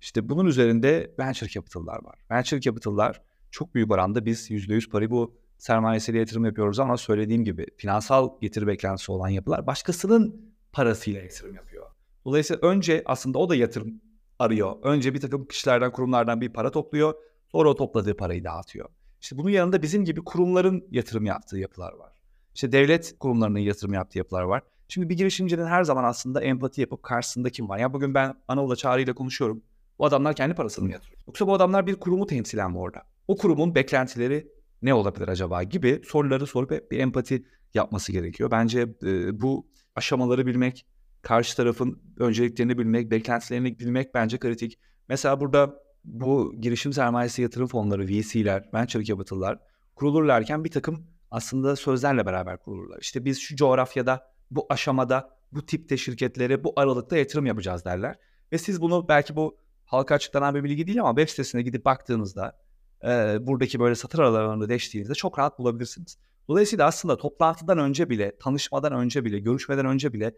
[0.00, 2.18] İşte bunun üzerinde venture capital'lar var.
[2.30, 7.66] Venture capital'lar çok büyük oranda biz %100 parayı bu sermayesiyle yatırım yapıyoruz ama söylediğim gibi
[7.76, 11.86] finansal getiri beklentisi olan yapılar başkasının parasıyla yatırım yapıyor.
[12.24, 14.00] Dolayısıyla önce aslında o da yatırım
[14.38, 14.76] arıyor.
[14.82, 17.14] Önce bir takım kişilerden, kurumlardan bir para topluyor.
[17.54, 18.88] Sonra o topladığı parayı dağıtıyor.
[19.20, 22.12] İşte bunun yanında bizim gibi kurumların yatırım yaptığı yapılar var.
[22.54, 24.62] İşte devlet kurumlarının yatırım yaptığı yapılar var.
[24.88, 27.78] Şimdi bir girişimcinin her zaman aslında empati yapıp karşısında kim var?
[27.78, 29.62] Ya bugün ben Anıl'la Çağrı ile konuşuyorum.
[29.98, 31.20] Bu adamlar kendi parasını mı yatırıyor?
[31.26, 33.02] Yoksa bu adamlar bir kurumu temsilen mi orada?
[33.28, 34.48] O kurumun beklentileri
[34.82, 38.50] ne olabilir acaba gibi soruları sorup bir empati yapması gerekiyor.
[38.50, 40.86] Bence e, bu aşamaları bilmek,
[41.22, 44.78] karşı tarafın önceliklerini bilmek, beklentilerini bilmek bence kritik.
[45.08, 49.58] Mesela burada bu girişim sermayesi yatırım fonları, VC'ler, venture capital'lar
[49.94, 52.98] kurulurlarken bir takım aslında sözlerle beraber kurulurlar.
[53.00, 58.18] İşte biz şu coğrafyada, bu aşamada, bu tipte şirketlere bu aralıkta yatırım yapacağız derler.
[58.52, 62.60] Ve siz bunu belki bu halka açıklanan bir bilgi değil ama web sitesine gidip baktığınızda
[63.04, 66.18] e, buradaki böyle satır aralarını deştiğinizde çok rahat bulabilirsiniz.
[66.48, 70.34] Dolayısıyla aslında toplantıdan önce bile, tanışmadan önce bile, görüşmeden önce bile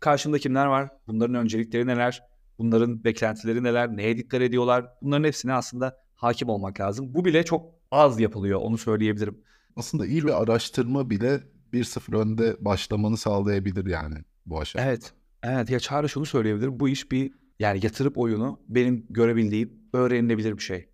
[0.00, 2.22] karşımda kimler var, bunların öncelikleri neler,
[2.62, 7.14] bunların beklentileri neler, neye dikkat ediyorlar, bunların hepsine aslında hakim olmak lazım.
[7.14, 9.38] Bu bile çok az yapılıyor, onu söyleyebilirim.
[9.76, 11.40] Aslında iyi bir araştırma bile
[11.72, 14.14] 1-0 önde başlamanı sağlayabilir yani
[14.46, 14.88] bu aşamada.
[14.88, 20.56] Evet, evet ya Çağrı şunu söyleyebilirim, bu iş bir yani yatırıp oyunu benim görebildiğim öğrenilebilir
[20.56, 20.88] bir şey.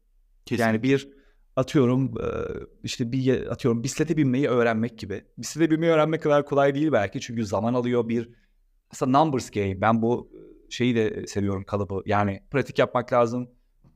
[0.44, 0.64] Kesinlikle.
[0.64, 1.09] Yani bir
[1.57, 2.14] atıyorum
[2.83, 5.24] işte bir atıyorum bisiklete binmeyi öğrenmek gibi.
[5.38, 8.31] Bisiklete binmeyi öğrenmek kadar kolay değil belki çünkü zaman alıyor bir
[8.90, 9.81] aslında numbers game.
[9.81, 10.31] Ben bu
[10.70, 12.02] şeyi de seviyorum kalıbı.
[12.07, 13.50] Yani pratik yapmak lazım.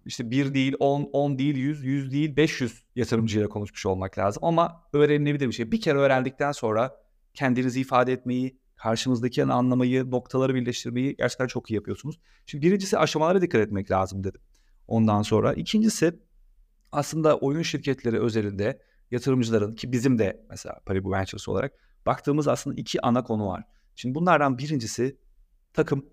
[0.06, 4.44] İşte bir değil, on, on değil, yüz, yüz değil, beş yüz yatırımcıyla konuşmuş olmak lazım.
[4.44, 5.72] Ama öğrenilebilir bir şey.
[5.72, 6.96] Bir kere öğrendikten sonra
[7.35, 12.20] kendinizi ifade etmeyi, karşınızdaki anlamayı, noktaları birleştirmeyi gerçekten çok iyi yapıyorsunuz.
[12.46, 14.40] Şimdi birincisi aşamalara dikkat etmek lazım dedim.
[14.88, 16.20] Ondan sonra ikincisi
[16.92, 21.72] aslında oyun şirketleri özelinde yatırımcıların ki bizim de mesela Paribu Ventures olarak
[22.06, 23.64] baktığımız aslında iki ana konu var.
[23.96, 25.16] Şimdi bunlardan birincisi
[25.72, 26.06] takım.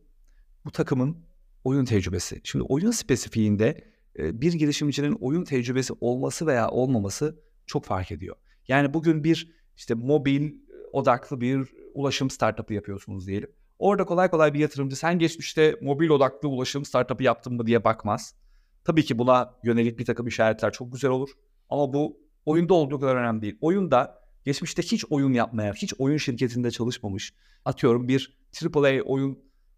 [0.65, 1.17] Bu takımın
[1.63, 2.41] oyun tecrübesi.
[2.43, 3.83] Şimdi oyun spesifiğinde
[4.17, 8.35] bir girişimcinin oyun tecrübesi olması veya olmaması çok fark ediyor.
[8.67, 10.51] Yani bugün bir işte mobil
[10.93, 13.51] odaklı bir ulaşım startup'ı yapıyorsunuz diyelim.
[13.79, 18.35] Orada kolay kolay bir yatırımcı sen geçmişte mobil odaklı ulaşım startup'ı yaptın mı diye bakmaz.
[18.83, 21.29] Tabii ki buna yönelik bir takım işaretler çok güzel olur.
[21.69, 23.57] Ama bu oyunda olduğu kadar önemli değil.
[23.61, 27.33] Oyunda geçmişte hiç oyun yapmayan, hiç oyun şirketinde çalışmamış,
[27.65, 28.39] atıyorum bir
[28.73, 29.35] AAA oyunla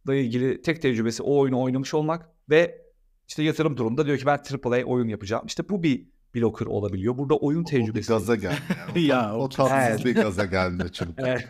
[0.09, 2.81] ilgili tek tecrübesi o oyunu oynamış olmak ve
[3.27, 5.45] işte yatırım durumunda diyor ki ben AAA oyun yapacağım.
[5.45, 7.17] İşte bu bir blocker olabiliyor.
[7.17, 8.13] Burada oyun tecrübesi.
[8.13, 8.55] O gaza geldi.
[8.95, 9.05] Yani.
[9.05, 10.05] ya o tatsız evet.
[10.05, 11.13] bir gaza geldi çünkü.
[11.17, 11.47] evet.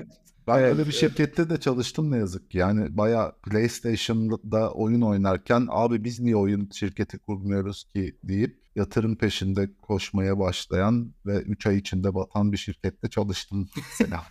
[0.48, 0.74] Ben evet.
[0.74, 2.58] öyle bir şirkette de çalıştım ne yazık ki.
[2.58, 9.70] Yani baya PlayStation'da oyun oynarken abi biz niye oyun şirketi kurmuyoruz ki deyip yatırım peşinde
[9.82, 13.70] koşmaya başlayan ve 3 ay içinde batan bir şirkette çalıştım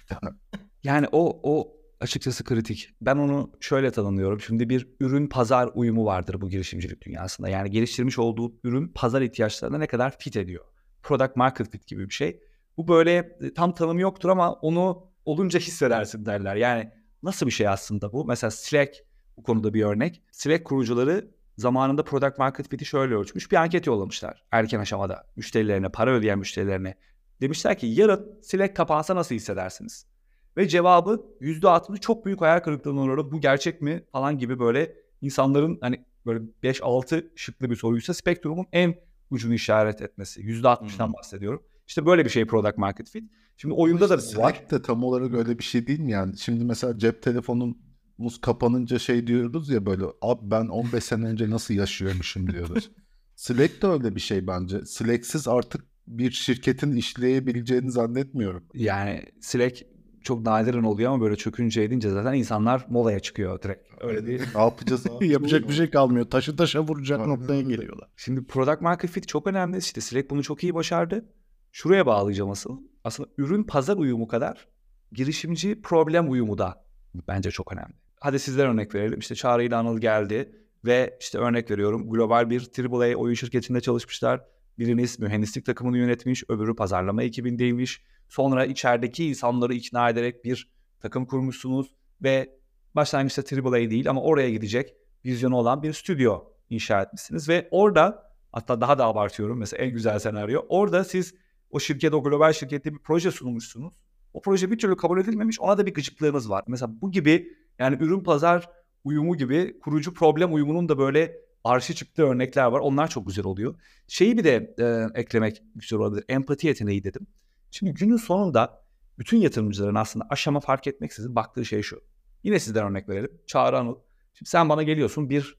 [0.85, 2.89] yani o o açıkçası kritik.
[3.01, 4.41] Ben onu şöyle tanımlıyorum.
[4.41, 7.49] Şimdi bir ürün pazar uyumu vardır bu girişimcilik dünyasında.
[7.49, 10.65] Yani geliştirmiş olduğu ürün pazar ihtiyaçlarına ne kadar fit ediyor.
[11.03, 12.41] Product market fit gibi bir şey.
[12.77, 16.57] Bu böyle e, tam tanımı yoktur ama onu olunca hissedersin derler.
[16.57, 16.91] Yani
[17.23, 18.25] nasıl bir şey aslında bu?
[18.25, 18.97] Mesela Slack
[19.37, 20.23] bu konuda bir örnek.
[20.33, 23.53] Slack kurucuları zamanında product market fit'i şöyle ölçmüş.
[23.53, 26.95] Bir anket yollamışlar erken aşamada müşterilerine, para ödeyen müşterilerine.
[27.41, 30.10] Demişler ki yarın Slack kapansa nasıl hissedersiniz?
[30.57, 33.33] Ve cevabı %60 çok büyük hayal kırıklığına uğradı.
[33.33, 38.95] Bu gerçek mi falan gibi böyle insanların hani böyle 5-6 şıklı bir soruysa spektrumun en
[39.31, 40.41] ucunu işaret etmesi.
[40.41, 41.15] %60'dan hmm.
[41.15, 41.63] bahsediyorum.
[41.87, 43.31] İşte böyle bir şey product market fit.
[43.57, 44.65] Şimdi oyunda da işte var.
[44.71, 46.39] de tam olarak öyle bir şey değil mi yani?
[46.39, 51.75] Şimdi mesela cep telefonumuz kapanınca şey diyoruz ya böyle abi ben 15 sene önce nasıl
[51.75, 52.91] yaşıyormuşum diyoruz.
[53.37, 54.85] Slack de öyle bir şey bence.
[54.85, 58.65] Slack'siz artık bir şirketin işleyebileceğini zannetmiyorum.
[58.75, 59.83] Yani Slack
[60.23, 63.89] çok nadiren oluyor ama böyle çökünce edince zaten insanlar molaya çıkıyor direkt.
[64.01, 64.43] Öyle değil.
[64.55, 65.29] ne yapacağız abi?
[65.29, 66.31] Yapacak bir şey kalmıyor.
[66.31, 68.09] Taşı taşa vuracak noktaya geliyorlar.
[68.17, 69.79] Şimdi product market fit çok önemli.
[69.79, 71.25] İşte Slack bunu çok iyi başardı.
[71.73, 72.81] Şuraya bağlayacağım asıl.
[73.05, 74.69] Aslında ürün pazar uyumu kadar
[75.13, 76.85] girişimci problem uyumu da
[77.29, 77.95] bence çok önemli.
[78.21, 79.19] Hadi sizler örnek verelim.
[79.19, 80.53] İşte Çağrı ile Anıl geldi
[80.85, 84.41] ve işte örnek veriyorum global bir AAA oyun şirketinde çalışmışlar.
[84.79, 88.05] Biriniz mühendislik takımını yönetmiş, öbürü pazarlama ekibindeymiş.
[88.31, 92.59] Sonra içerideki insanları ikna ederek bir takım kurmuşsunuz ve
[92.95, 98.81] başlangıçta AAA değil ama oraya gidecek vizyonu olan bir stüdyo inşa etmişsiniz ve orada hatta
[98.81, 101.35] daha da abartıyorum mesela en güzel senaryo orada siz
[101.71, 103.95] o şirket, o global şirkette bir proje sunmuşsunuz.
[104.35, 105.61] O proje bir türlü kabul edilmemiş.
[105.61, 106.65] Ona da bir gıcıklığınız var.
[106.67, 108.71] Mesela bu gibi yani ürün pazar
[109.05, 112.81] uyumu gibi kurucu problem uyumunun da böyle arşi çıktığı örnekler var.
[112.81, 113.75] Onlar çok güzel oluyor.
[114.09, 116.25] Şeyi bir de e, eklemek güzel olabilir.
[116.29, 117.27] Empati yeteneği dedim.
[117.71, 118.85] Şimdi günün sonunda
[119.19, 122.03] bütün yatırımcıların aslında aşama fark etmeksizin baktığı şey şu.
[122.43, 123.31] Yine sizden örnek verelim.
[123.47, 123.97] Çağrı Anıl.
[124.35, 125.57] Şimdi sen bana geliyorsun bir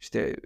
[0.00, 0.36] işte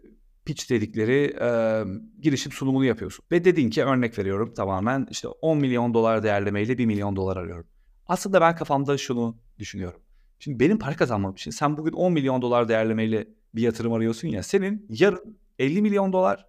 [0.45, 1.85] pitch dedikleri e,
[2.21, 3.25] girişim sunumunu yapıyorsun.
[3.33, 7.67] Ve dedin ki örnek veriyorum tamamen işte 10 milyon dolar değerlemeyle 1 milyon dolar arıyorum.
[8.07, 10.01] Aslında ben kafamda şunu düşünüyorum.
[10.39, 14.43] Şimdi benim para kazanmam için sen bugün 10 milyon dolar değerlemeyle bir yatırım arıyorsun ya
[14.43, 16.47] senin yarın 50 milyon dolar,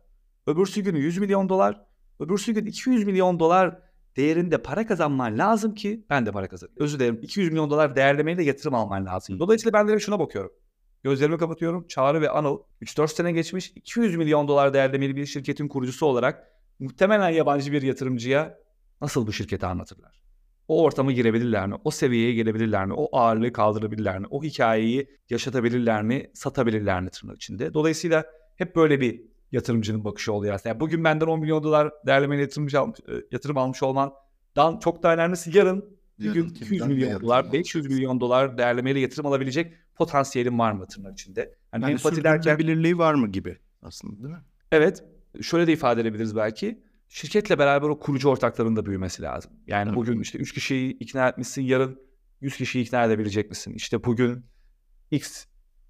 [0.47, 1.85] öbürsü gün 100 milyon dolar,
[2.19, 6.77] öbürsü gün 200 milyon dolar değerinde para kazanman lazım ki ben de para kazanayım.
[6.79, 9.39] Özür dilerim 200 milyon dolar değerlemeyle yatırım alman lazım.
[9.39, 10.51] Dolayısıyla ben de şuna bakıyorum.
[11.03, 11.87] Gözlerimi kapatıyorum.
[11.87, 16.47] Çağrı ve Anıl 3-4 sene geçmiş 200 milyon dolar değerlemeli bir şirketin kurucusu olarak
[16.79, 18.57] muhtemelen yabancı bir yatırımcıya
[19.01, 20.21] nasıl bu şirketi anlatırlar?
[20.67, 21.75] O ortamı girebilirler mi?
[21.83, 22.93] O seviyeye gelebilirler mi?
[22.93, 24.27] O ağırlığı kaldırabilirler mi?
[24.29, 26.31] O hikayeyi yaşatabilirler mi?
[26.33, 27.73] Satabilirler mi tırnak içinde?
[27.73, 30.69] Dolayısıyla hep böyle bir yatırımcının bakışı oluyor aslında.
[30.69, 35.13] Yani bugün benden 10 milyon dolar değerlemeli yatırımcı almış, e, yatırım almış olmandan çok daha
[35.13, 40.71] önemlisi yarın bir gün 200 milyon dolar, 500 milyon dolar değerlemeyle yatırım alabilecek potansiyelim var
[40.71, 41.55] mı tırnak içinde?
[41.73, 44.41] Yani, yani empati derken belirliği var mı gibi aslında değil mi?
[44.71, 45.03] Evet.
[45.41, 46.83] Şöyle de ifade edebiliriz belki.
[47.09, 49.51] Şirketle beraber o kurucu ortakların da büyümesi lazım.
[49.67, 49.95] Yani evet.
[49.95, 51.99] bugün işte 3 kişiyi ikna etmişsin, yarın
[52.41, 53.73] 100 kişiyi ikna edebilecek misin?
[53.73, 54.45] İşte bugün
[55.11, 55.45] X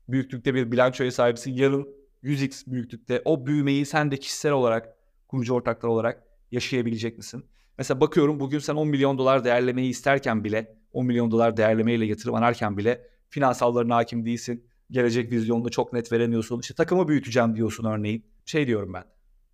[0.10, 4.96] büyüklükte bir bilançoya sahipsin, yarın 100x büyüklükte o büyümeyi sen de kişisel olarak,
[5.28, 7.46] kurucu ortaklar olarak yaşayabilecek misin?
[7.78, 12.36] Mesela bakıyorum bugün sen 10 milyon dolar değerlemeyi isterken bile, 10 milyon dolar değerlemeyle yatırım
[12.36, 14.68] ararken bile finansallarına hakim değilsin.
[14.92, 16.60] Gelecek vizyonunu çok net veremiyorsun.
[16.60, 18.26] İşte takımı büyüteceğim diyorsun örneğin.
[18.46, 19.04] Şey diyorum ben.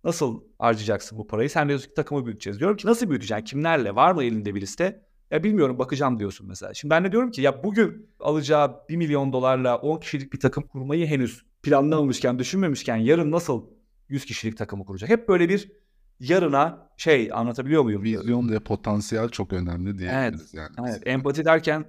[0.04, 1.50] Nasıl harcayacaksın bu parayı?
[1.50, 2.60] Sen diyorsun ki takımı büyüteceğiz.
[2.60, 3.44] Diyorum ki nasıl büyüteceksin?
[3.44, 3.94] Kimlerle?
[3.94, 5.02] Var mı elinde bir liste?
[5.30, 6.74] Ya bilmiyorum bakacağım diyorsun mesela.
[6.74, 10.66] Şimdi ben de diyorum ki ya bugün alacağı 1 milyon dolarla 10 kişilik bir takım
[10.66, 13.64] kurmayı henüz planlamamışken, düşünmemişken yarın nasıl
[14.08, 15.10] 100 kişilik takımı kuracak?
[15.10, 15.72] Hep böyle bir
[16.20, 18.02] yarına şey anlatabiliyor muyum?
[18.02, 20.90] Vizyon ve potansiyel çok önemli diyebiliriz evet, yani.
[20.90, 21.84] Evet, empati derken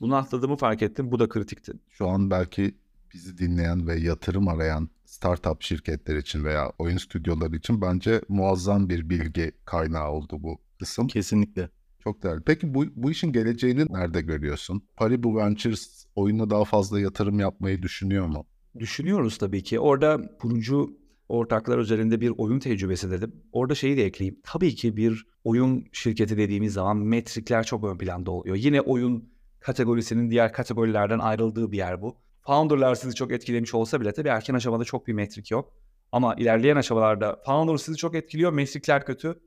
[0.00, 1.10] bunu atladığımı fark ettim.
[1.10, 1.72] Bu da kritikti.
[1.90, 2.74] Şu an belki
[3.14, 9.10] bizi dinleyen ve yatırım arayan startup şirketler için veya oyun stüdyoları için bence muazzam bir
[9.10, 11.06] bilgi kaynağı oldu bu kısım.
[11.06, 11.70] Kesinlikle.
[12.04, 12.40] Çok değerli.
[12.46, 14.82] Peki bu, bu işin geleceğini nerede görüyorsun?
[14.96, 18.46] Paribu Ventures oyuna daha fazla yatırım yapmayı düşünüyor mu?
[18.78, 19.80] Düşünüyoruz tabii ki.
[19.80, 23.42] Orada kurucu ortaklar üzerinde bir oyun tecrübesi dedim.
[23.52, 24.40] Orada şeyi de ekleyeyim.
[24.44, 28.56] Tabii ki bir oyun şirketi dediğimiz zaman metrikler çok ön planda oluyor.
[28.56, 29.28] Yine oyun
[29.60, 32.16] kategorisinin diğer kategorilerden ayrıldığı bir yer bu.
[32.46, 35.72] Founder'lar sizi çok etkilemiş olsa bile tabii erken aşamada çok bir metrik yok.
[36.12, 39.40] Ama ilerleyen aşamalarda founder sizi çok etkiliyor, metrikler kötü.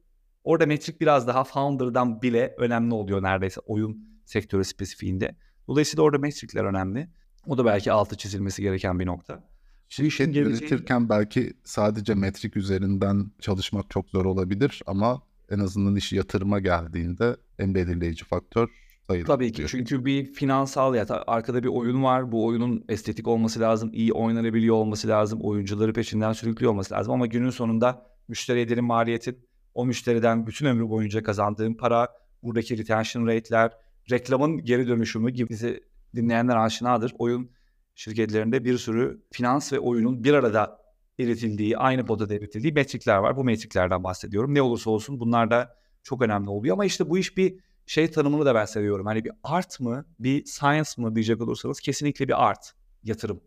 [0.43, 5.35] Orada metrik biraz daha founder'dan bile önemli oluyor neredeyse oyun sektörü spesifiğinde.
[5.67, 7.09] Dolayısıyla orada metrikler önemli.
[7.47, 9.43] O da belki altı çizilmesi gereken bir nokta.
[9.89, 16.59] Şirket yönetirken belki sadece metrik üzerinden çalışmak çok zor olabilir ama en azından iş yatırıma
[16.59, 18.69] geldiğinde en belirleyici faktör
[19.07, 19.27] sayılır.
[19.27, 22.31] Tabii ki çünkü bir finansal ya arkada bir oyun var.
[22.31, 27.25] Bu oyunun estetik olması lazım, iyi oynanabiliyor olması lazım, oyuncuları peşinden sürüklüyor olması lazım ama
[27.25, 32.07] günün sonunda müşteri ederin maliyetin o müşteriden bütün ömrü boyunca kazandığın para,
[32.43, 33.71] buradaki retention rate'ler,
[34.11, 35.83] reklamın geri dönüşümü gibi bizi
[36.17, 37.13] dinleyenler aşinadır.
[37.19, 37.51] Oyun
[37.95, 40.81] şirketlerinde bir sürü finans ve oyunun bir arada
[41.19, 43.37] eritildiği, aynı potada eritildiği metrikler var.
[43.37, 44.53] Bu metriklerden bahsediyorum.
[44.53, 46.73] Ne olursa olsun bunlar da çok önemli oluyor.
[46.73, 49.05] Ama işte bu iş bir şey tanımını da ben seviyorum.
[49.05, 53.41] Hani bir art mı, bir science mı diyecek olursanız kesinlikle bir art, yatırım.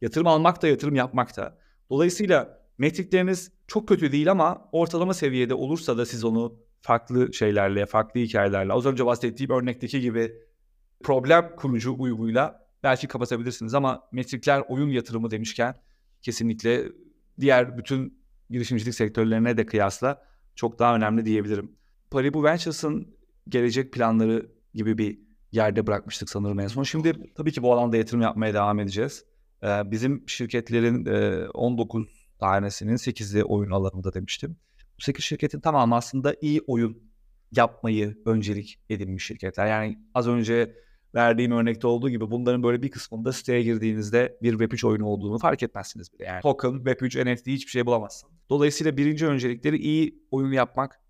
[0.00, 1.58] Yatırım almak da yatırım yapmak da.
[1.90, 8.20] Dolayısıyla metrikleriniz çok kötü değil ama ortalama seviyede olursa da siz onu farklı şeylerle, farklı
[8.20, 10.32] hikayelerle, az önce bahsettiğim örnekteki gibi
[11.02, 15.74] problem kurucu uyguyla belki kapatabilirsiniz ama metrikler oyun yatırımı demişken
[16.22, 16.84] kesinlikle
[17.40, 20.22] diğer bütün girişimcilik sektörlerine de kıyasla
[20.54, 21.72] çok daha önemli diyebilirim.
[22.10, 23.16] Paribu Ventures'ın
[23.48, 25.18] gelecek planları gibi bir
[25.52, 26.82] yerde bırakmıştık sanırım en son.
[26.82, 29.24] Şimdi tabii ki bu alanda yatırım yapmaya devam edeceğiz.
[29.62, 34.56] Ee, bizim şirketlerin e, 19 tanesinin 8'i oyun alanında demiştim.
[34.98, 37.02] Bu 8 şirketin tamamı aslında iyi oyun
[37.52, 39.66] yapmayı öncelik edinmiş şirketler.
[39.66, 40.74] Yani az önce
[41.14, 45.62] verdiğim örnekte olduğu gibi bunların böyle bir kısmında siteye girdiğinizde bir Web3 oyunu olduğunu fark
[45.62, 46.24] etmezsiniz bile.
[46.24, 48.30] Yani token, Web3, NFT hiçbir şey bulamazsın.
[48.50, 51.00] Dolayısıyla birinci öncelikleri iyi oyun yapmak.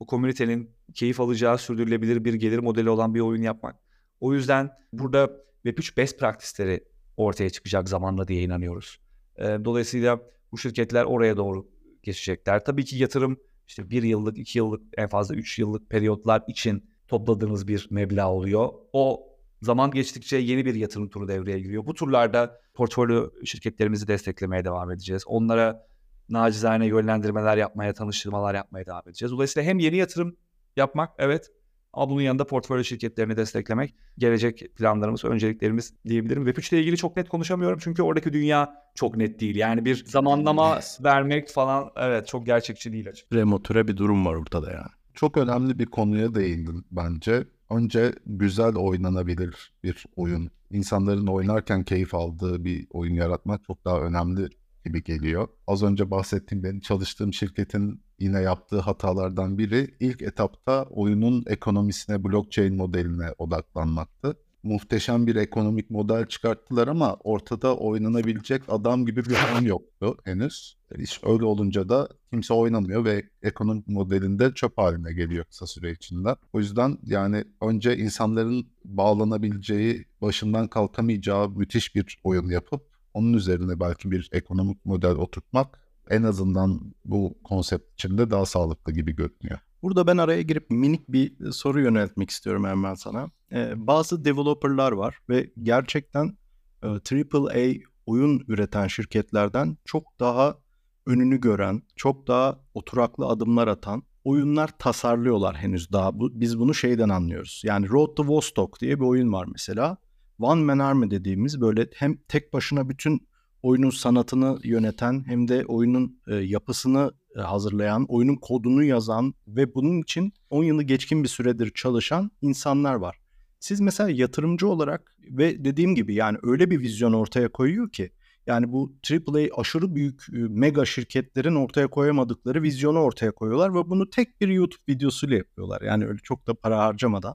[0.00, 3.76] O komünitenin keyif alacağı sürdürülebilir bir gelir modeli olan bir oyun yapmak.
[4.20, 5.30] O yüzden burada
[5.64, 6.84] Web3 best practice'leri
[7.16, 9.00] ortaya çıkacak zamanla diye inanıyoruz.
[9.38, 10.20] Dolayısıyla
[10.52, 11.68] bu şirketler oraya doğru
[12.02, 12.64] geçecekler.
[12.64, 17.68] Tabii ki yatırım işte bir yıllık, iki yıllık, en fazla üç yıllık periyotlar için topladığınız
[17.68, 18.72] bir meblağ oluyor.
[18.92, 19.28] O
[19.62, 21.86] zaman geçtikçe yeni bir yatırım turu devreye giriyor.
[21.86, 25.24] Bu turlarda portfolyo şirketlerimizi desteklemeye devam edeceğiz.
[25.26, 25.86] Onlara
[26.28, 29.32] nacizane yönlendirmeler yapmaya, tanıştırmalar yapmaya devam edeceğiz.
[29.32, 30.36] Dolayısıyla hem yeni yatırım
[30.76, 31.50] yapmak evet
[31.92, 36.48] ama bunun yanında portfolyo şirketlerini desteklemek gelecek planlarımız, önceliklerimiz diyebilirim.
[36.48, 39.56] Web3 ile ilgili çok net konuşamıyorum çünkü oradaki dünya çok net değil.
[39.56, 43.32] Yani bir zamanlama vermek falan evet çok gerçekçi değil açık.
[43.32, 44.90] Remotöre bir durum var ortada yani.
[45.14, 47.44] Çok önemli bir konuya değindin bence.
[47.70, 50.50] Önce güzel oynanabilir bir oyun.
[50.70, 54.48] İnsanların oynarken keyif aldığı bir oyun yaratmak çok daha önemli
[54.84, 55.48] gibi geliyor.
[55.66, 62.76] Az önce bahsettiğim benim çalıştığım şirketin yine yaptığı hatalardan biri ilk etapta oyunun ekonomisine, blockchain
[62.76, 64.36] modeline odaklanmaktı.
[64.62, 70.76] Muhteşem bir ekonomik model çıkarttılar ama ortada oynanabilecek adam gibi bir oyun yoktu henüz.
[70.98, 76.36] İş öyle olunca da kimse oynamıyor ve ekonomik modelinde çöp haline geliyor kısa süre içinde.
[76.52, 82.82] O yüzden yani önce insanların bağlanabileceği, başından kalkamayacağı müthiş bir oyun yapıp
[83.14, 85.78] onun üzerine belki bir ekonomik model oturtmak
[86.10, 89.58] en azından bu konsept içinde daha sağlıklı gibi görünüyor.
[89.82, 93.30] Burada ben araya girip minik bir soru yöneltmek istiyorum hemen sana.
[93.52, 96.36] Ee, bazı developerlar var ve gerçekten
[96.82, 97.74] e, AAA
[98.06, 100.58] oyun üreten şirketlerden çok daha
[101.06, 106.18] önünü gören, çok daha oturaklı adımlar atan oyunlar tasarlıyorlar henüz daha.
[106.18, 107.62] Bu, biz bunu şeyden anlıyoruz.
[107.64, 109.96] Yani Road to Vostok diye bir oyun var mesela.
[110.38, 113.27] One Man Army dediğimiz böyle hem tek başına bütün
[113.62, 120.02] oyunun sanatını yöneten hem de oyunun e, yapısını e, hazırlayan, oyunun kodunu yazan ve bunun
[120.02, 123.16] için 10 yılı geçkin bir süredir çalışan insanlar var.
[123.60, 128.10] Siz mesela yatırımcı olarak ve dediğim gibi yani öyle bir vizyon ortaya koyuyor ki
[128.46, 134.10] yani bu AAA aşırı büyük e, mega şirketlerin ortaya koyamadıkları vizyonu ortaya koyuyorlar ve bunu
[134.10, 135.82] tek bir YouTube videosuyla yapıyorlar.
[135.82, 137.34] Yani öyle çok da para harcamadan.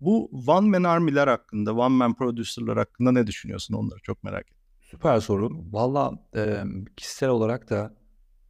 [0.00, 4.57] Bu One Man Army'ler hakkında, One Man Producer'lar hakkında ne düşünüyorsun onları çok merak ettim.
[4.90, 5.50] Süper soru.
[5.72, 6.62] Valla e,
[6.96, 7.94] kişisel olarak da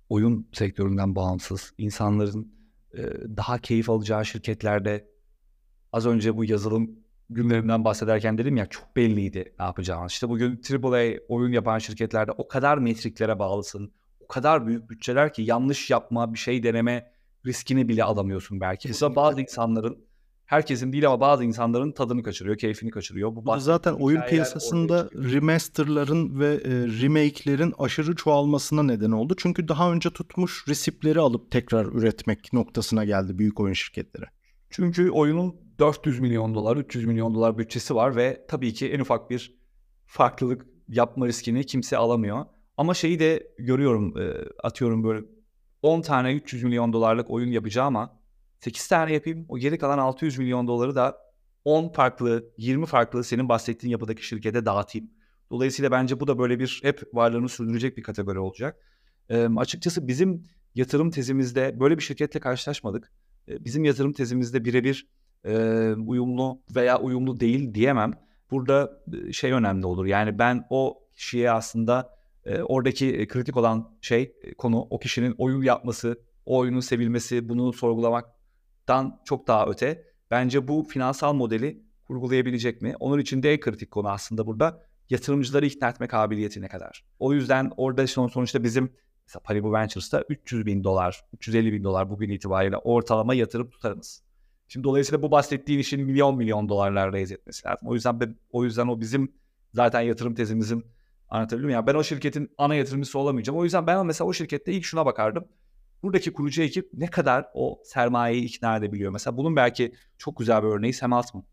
[0.09, 2.53] oyun sektöründen bağımsız insanların
[2.95, 3.03] e,
[3.37, 5.09] daha keyif alacağı şirketlerde
[5.93, 6.91] az önce bu yazılım
[7.31, 10.13] günlerinden bahsederken dedim ya çok belliydi ne yapacağımız.
[10.13, 13.93] İşte bugün AAA oyun yapan şirketlerde o kadar metriklere bağlısın.
[14.21, 17.13] O kadar büyük bütçeler ki yanlış yapma, bir şey deneme
[17.47, 18.89] riskini bile alamıyorsun belki.
[18.89, 20.08] Mesela bazı insanların
[20.49, 23.37] herkesin değil ama bazı insanların tadını kaçırıyor, keyfini kaçırıyor.
[23.37, 26.71] Bu, Bu zaten oyun piyasasında remasterların ve e,
[27.03, 29.35] remake'lerin aşırı çoğalmasına neden oldu.
[29.39, 34.25] Çünkü daha önce tutmuş resipleri alıp tekrar üretmek noktasına geldi büyük oyun şirketleri.
[34.71, 39.31] Çünkü oyunun 400 milyon dolar, 300 milyon dolar bütçesi var ve tabii ki en ufak
[39.31, 39.59] bir
[40.07, 42.45] farklılık yapma riskini kimse alamıyor.
[42.77, 45.27] Ama şeyi de görüyorum, e, atıyorum böyle
[45.83, 48.19] 10 tane 300 milyon dolarlık oyun yapacağım ama
[48.61, 49.47] 8 tane yapayım.
[49.49, 51.19] O geri kalan 600 milyon doları da
[51.65, 55.11] 10 farklı, 20 farklı senin bahsettiğin yapıdaki şirkete dağıtayım.
[55.51, 58.77] Dolayısıyla bence bu da böyle bir hep varlığını sürdürecek bir kategori olacak.
[59.29, 60.43] E, açıkçası bizim
[60.75, 63.13] yatırım tezimizde böyle bir şirketle karşılaşmadık.
[63.49, 65.09] E, bizim yatırım tezimizde birebir
[65.45, 65.59] e,
[66.07, 68.13] uyumlu veya uyumlu değil diyemem.
[68.51, 70.07] Burada şey önemli olur.
[70.07, 76.21] Yani ben o kişiye aslında e, oradaki kritik olan şey konu o kişinin oyun yapması,
[76.47, 78.38] o oyunun sevilmesi, bunu sorgulamak
[78.89, 80.05] dan çok daha öte.
[80.31, 82.95] Bence bu finansal modeli kurgulayabilecek mi?
[83.01, 87.05] Onun için de kritik konu aslında burada yatırımcıları ikna etme kabiliyetine kadar.
[87.19, 88.93] O yüzden orada sonuçta bizim
[89.27, 94.23] mesela Paribu Ventures'ta 300 bin dolar, 350 bin dolar bugün itibariyle ortalama yatırım tutarımız.
[94.69, 97.89] Şimdi dolayısıyla bu bahsettiğin işin milyon milyon dolarlar raise etmesi lazım.
[97.89, 99.33] O yüzden o yüzden o bizim
[99.73, 100.85] zaten yatırım tezimizin
[101.29, 101.75] anlatabiliyor muyum?
[101.75, 103.59] Yani ben o şirketin ana yatırımcısı olamayacağım.
[103.59, 105.49] O yüzden ben mesela o şirkette ilk şuna bakardım
[106.03, 109.13] buradaki kurucu ekip ne kadar o sermayeyi ikna edebiliyor?
[109.13, 111.45] Mesela bunun belki çok güzel bir örneği Sam Altman.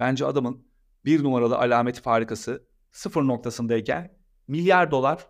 [0.00, 0.66] Bence adamın
[1.04, 5.26] bir numaralı alameti farikası sıfır noktasındayken milyar dolar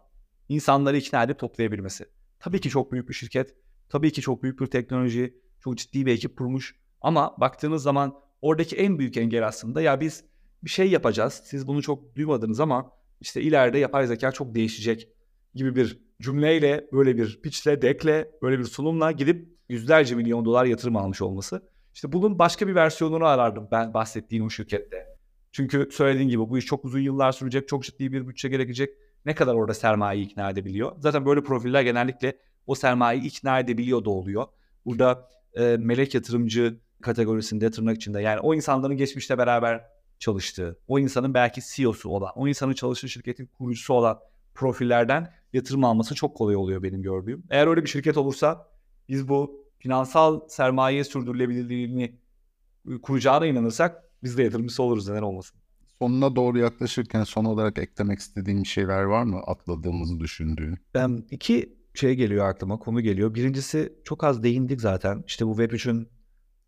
[0.49, 2.07] insanları ikna edip toplayabilmesi.
[2.38, 3.55] Tabii ki çok büyük bir şirket.
[3.88, 5.35] Tabii ki çok büyük bir teknoloji.
[5.61, 6.77] Çok ciddi bir ekip kurmuş.
[7.01, 10.25] Ama baktığınız zaman oradaki en büyük engel aslında ya biz
[10.64, 11.42] bir şey yapacağız.
[11.44, 15.09] Siz bunu çok duymadınız ama işte ileride yapay zeka çok değişecek
[15.55, 20.96] gibi bir cümleyle böyle bir pitchle, dekle, böyle bir sunumla gidip yüzlerce milyon dolar yatırım
[20.96, 21.62] almış olması.
[21.94, 25.07] İşte bunun başka bir versiyonunu arardım ben bahsettiğim o şirkette.
[25.52, 28.94] Çünkü söylediğin gibi bu iş çok uzun yıllar sürecek, çok ciddi bir bütçe gerekecek.
[29.24, 30.92] Ne kadar orada sermayeyi ikna edebiliyor?
[30.98, 34.46] Zaten böyle profiller genellikle o sermayeyi ikna edebiliyor da oluyor.
[34.85, 39.85] Burada e, melek yatırımcı kategorisinde tırnak içinde yani o insanların geçmişte beraber
[40.18, 44.18] çalıştığı, o insanın belki CEO'su olan, o insanın çalıştığı şirketin kurucusu olan
[44.54, 47.44] profillerden yatırım alması çok kolay oluyor benim gördüğüm.
[47.50, 48.68] Eğer öyle bir şirket olursa
[49.08, 52.18] biz bu finansal sermaye sürdürülebilirliğini
[53.02, 55.60] kuracağına inanırsak biz de yatırımcısı oluruz neden olmasın.
[55.98, 60.79] Sonuna doğru yaklaşırken son olarak eklemek istediğim şeyler var mı atladığımızı düşündüğün?
[60.94, 63.35] Ben iki şey geliyor aklıma, konu geliyor.
[63.35, 65.25] Birincisi çok az değindik zaten.
[65.27, 66.08] İşte bu Web3'ün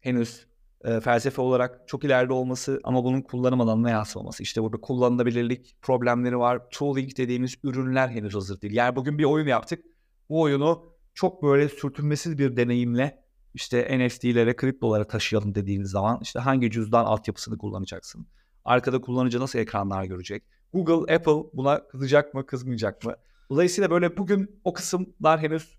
[0.01, 0.47] henüz
[0.85, 4.43] e, felsefe olarak çok ileride olması ama bunun kullanım alanına yansımaması.
[4.43, 6.71] İşte burada kullanılabilirlik problemleri var.
[6.71, 8.75] Tooling dediğimiz ürünler henüz hazır değil.
[8.75, 9.85] Yani bugün bir oyun yaptık.
[10.29, 13.25] Bu oyunu çok böyle sürtünmesiz bir deneyimle
[13.55, 18.27] işte NFT'lere, kriptolara taşıyalım dediğiniz zaman işte hangi cüzdan altyapısını kullanacaksın?
[18.65, 20.43] Arkada kullanıcı nasıl ekranlar görecek?
[20.73, 23.15] Google, Apple buna kızacak mı, kızmayacak mı?
[23.51, 25.79] Dolayısıyla böyle bugün o kısımlar henüz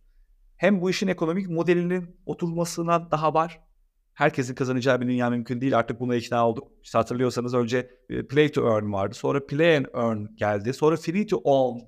[0.58, 3.71] hem bu işin ekonomik modelinin oturmasına daha var.
[4.14, 5.78] Herkesin kazanacağı bir dünya mümkün değil.
[5.78, 6.72] Artık buna ikna olduk.
[6.84, 9.16] İşte hatırlıyorsanız önce e, play to earn vardı.
[9.16, 10.74] Sonra play and earn geldi.
[10.74, 11.80] Sonra free to own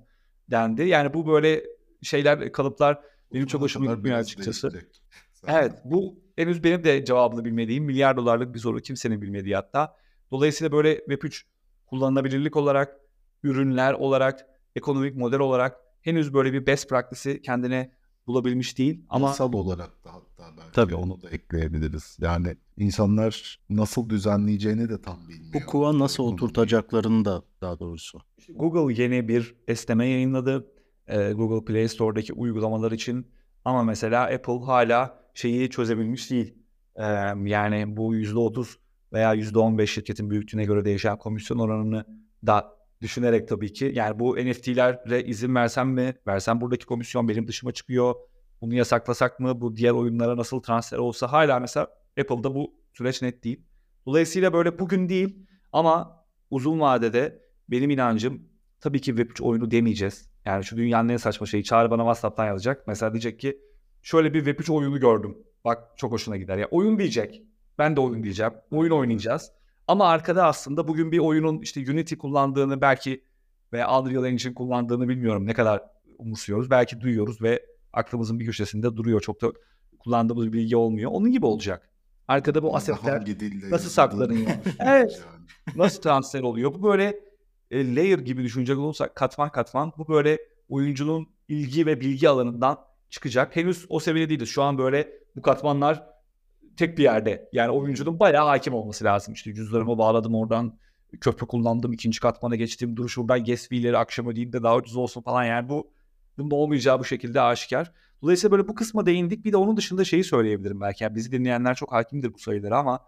[0.51, 0.83] dendi.
[0.83, 1.63] Yani bu böyle
[2.01, 3.01] şeyler, kalıplar
[3.33, 4.71] benim çok hoşuma gitmiyor açıkçası.
[5.47, 9.95] Evet bu henüz benim de cevabını bilmediğim milyar dolarlık bir soru kimsenin bilmediği hatta.
[10.31, 11.43] Dolayısıyla böyle Web3
[11.85, 12.99] kullanılabilirlik olarak,
[13.43, 14.45] ürünler olarak,
[14.75, 17.91] ekonomik model olarak henüz böyle bir best practice'i kendine
[18.27, 19.01] bulabilmiş değil.
[19.09, 20.95] Ama Yasal olarak da hatta belki Tabii.
[20.95, 22.17] onu da ekleyebiliriz.
[22.21, 25.53] Yani insanlar nasıl düzenleyeceğini de tam bilmiyor.
[25.53, 28.19] Bu kuva nasıl oturtacaklarını da daha doğrusu.
[28.49, 30.67] Google yeni bir esneme yayınladı.
[31.07, 33.27] Ee, Google Play Store'daki uygulamalar için.
[33.65, 36.53] Ama mesela Apple hala şeyi çözebilmiş değil.
[36.95, 37.03] Ee,
[37.45, 38.77] yani bu %30
[39.13, 42.05] veya %15 şirketin büyüklüğüne göre değişen komisyon oranını
[42.47, 43.91] da düşünerek tabii ki.
[43.95, 46.15] Yani bu NFT'lere izin versem mi?
[46.27, 48.15] Versem buradaki komisyon benim dışıma çıkıyor.
[48.61, 49.61] Bunu yasaklasak mı?
[49.61, 51.87] Bu diğer oyunlara nasıl transfer olsa hala mesela
[52.19, 53.61] Apple'da bu süreç net değil.
[54.05, 58.41] Dolayısıyla böyle bugün değil ama uzun vadede benim inancım
[58.79, 60.29] tabii ki Web3 oyunu demeyeceğiz.
[60.45, 62.87] Yani şu dünyanın en saçma şeyi Çağrı bana WhatsApp'tan yazacak.
[62.87, 63.57] Mesela diyecek ki
[64.01, 65.37] şöyle bir Web3 oyunu gördüm.
[65.65, 66.57] Bak çok hoşuna gider.
[66.57, 67.43] Ya oyun diyecek.
[67.77, 68.53] Ben de oyun diyeceğim.
[68.71, 69.51] Oyun oynayacağız.
[69.87, 73.23] Ama arkada aslında bugün bir oyunun işte Unity kullandığını belki
[73.73, 75.83] veya Unreal Engine kullandığını bilmiyorum ne kadar
[76.17, 76.69] umursuyoruz.
[76.69, 79.21] Belki duyuyoruz ve aklımızın bir köşesinde duruyor.
[79.21, 79.51] Çok da
[79.99, 81.11] kullandığımız bir bilgi olmuyor.
[81.11, 81.89] Onun gibi olacak.
[82.27, 83.25] Arkada bu asetler
[83.69, 84.51] nasıl saklanıyor?
[84.79, 85.21] Evet.
[85.75, 86.73] nasıl transfer oluyor?
[86.73, 87.19] Bu böyle
[87.71, 90.37] e, layer gibi düşünecek olursak katman katman bu böyle
[90.69, 92.77] oyuncunun ilgi ve bilgi alanından
[93.09, 93.55] çıkacak.
[93.55, 94.49] Henüz o seviyede değiliz.
[94.49, 96.12] Şu an böyle bu katmanlar
[96.77, 97.49] tek bir yerde.
[97.53, 99.33] Yani oyuncunun bayağı hakim olması lazım.
[99.33, 100.79] İşte cüzdanımı bağladım oradan
[101.21, 101.93] köprü kullandım.
[101.93, 102.97] ikinci katmana geçtim.
[102.97, 105.43] Dur şuradan gas fee'leri akşam ödeyeyim de daha ucuz olsun falan.
[105.43, 105.91] Yani bu
[106.37, 107.91] bunun olmayacağı bu şekilde aşikar.
[108.21, 109.45] Dolayısıyla böyle bu kısma değindik.
[109.45, 111.03] Bir de onun dışında şeyi söyleyebilirim belki.
[111.03, 112.99] Yani bizi dinleyenler çok hakimdir bu sayılara ama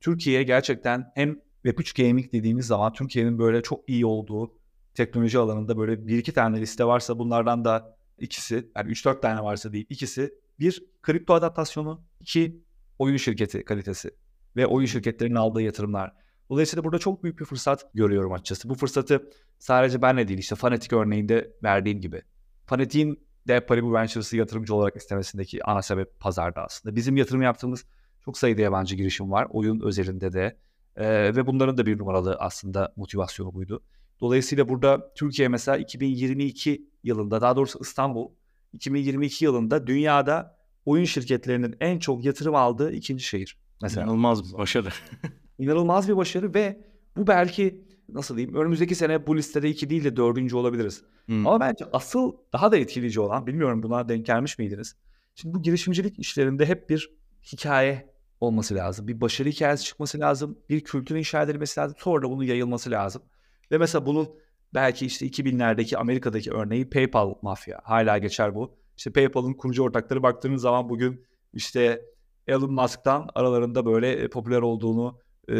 [0.00, 4.54] Türkiye gerçekten hem Web3 Gaming dediğimiz zaman Türkiye'nin böyle çok iyi olduğu
[4.94, 9.72] teknoloji alanında böyle bir iki tane liste varsa bunlardan da ikisi yani 3-4 tane varsa
[9.72, 12.62] değil ikisi bir kripto adaptasyonu iki
[12.98, 14.10] oyun şirketi kalitesi
[14.56, 16.12] ve oyun şirketlerinin aldığı yatırımlar.
[16.50, 18.68] Dolayısıyla burada çok büyük bir fırsat görüyorum açıkçası.
[18.68, 22.22] Bu fırsatı sadece benle değil işte Fanatic örneğinde verdiğim gibi.
[22.66, 26.96] Fanatic'in de Paribu Ventures'ı yatırımcı olarak istemesindeki ana sebep pazarda aslında.
[26.96, 27.84] Bizim yatırım yaptığımız
[28.24, 29.46] çok sayıda yabancı girişim var.
[29.50, 30.58] Oyun özelinde de.
[30.96, 33.82] Ee, ve bunların da bir numaralı aslında motivasyonu buydu.
[34.20, 38.30] Dolayısıyla burada Türkiye mesela 2022 yılında daha doğrusu İstanbul
[38.72, 43.56] 2022 yılında dünyada oyun şirketlerinin en çok yatırım aldığı ikinci şehir.
[43.82, 44.88] Mesela İnanılmaz bir başarı.
[45.58, 46.80] inanılmaz bir başarı ve
[47.16, 51.02] bu belki nasıl diyeyim önümüzdeki sene bu listede iki değil de dördüncü olabiliriz.
[51.26, 51.46] Hmm.
[51.46, 54.96] Ama bence asıl daha da etkileyici olan bilmiyorum buna denk gelmiş miydiniz?
[55.34, 57.10] Şimdi bu girişimcilik işlerinde hep bir
[57.52, 59.08] hikaye olması lazım.
[59.08, 60.58] Bir başarı hikayesi çıkması lazım.
[60.68, 61.96] Bir kültür inşa edilmesi lazım.
[62.00, 63.22] Sonra da bunun yayılması lazım.
[63.70, 64.28] Ve mesela bunun
[64.74, 67.80] belki işte 2000'lerdeki Amerika'daki örneği PayPal mafya.
[67.84, 68.81] Hala geçer bu.
[68.96, 72.02] İşte PayPal'ın kurucu ortakları baktığınız zaman bugün işte
[72.46, 75.18] Elon Musk'tan aralarında böyle e, popüler olduğunu
[75.48, 75.54] e,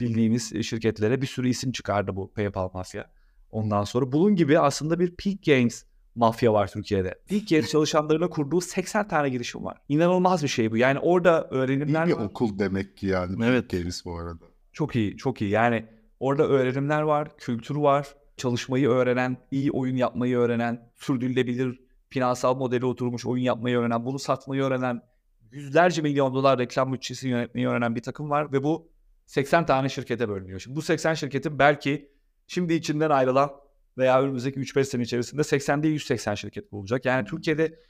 [0.00, 3.10] bildiğimiz şirketlere bir sürü isim çıkardı bu PayPal mafya.
[3.50, 7.14] Ondan sonra bunun gibi aslında bir Peak Games mafya var Türkiye'de.
[7.28, 9.76] Peak Games çalışanlarına kurduğu 80 tane girişim var.
[9.88, 10.76] İnanılmaz bir şey bu.
[10.76, 12.24] Yani orada İyi öğrenimler bir var.
[12.24, 13.44] okul demek ki yani.
[13.44, 13.70] Evet.
[13.70, 14.38] Games bu arada.
[14.72, 15.50] Çok iyi, çok iyi.
[15.50, 15.86] Yani
[16.20, 18.14] orada öğrenimler var, kültür var.
[18.36, 21.80] Çalışmayı öğrenen, iyi oyun yapmayı öğrenen, sürdürülebilir
[22.16, 25.02] finansal modeli oturmuş oyun yapmayı öğrenen, bunu satmayı öğrenen,
[25.50, 28.88] yüzlerce milyon dolar reklam bütçesi yönetmeyi öğrenen bir takım var ve bu
[29.26, 30.60] 80 tane şirkete bölünüyor.
[30.60, 32.10] Şimdi bu 80 şirketin belki
[32.46, 33.50] şimdi içinden ayrılan
[33.98, 37.04] veya önümüzdeki 3-5 sene içerisinde 80 değil 180 şirket bulacak.
[37.04, 37.80] Yani Türkiye'de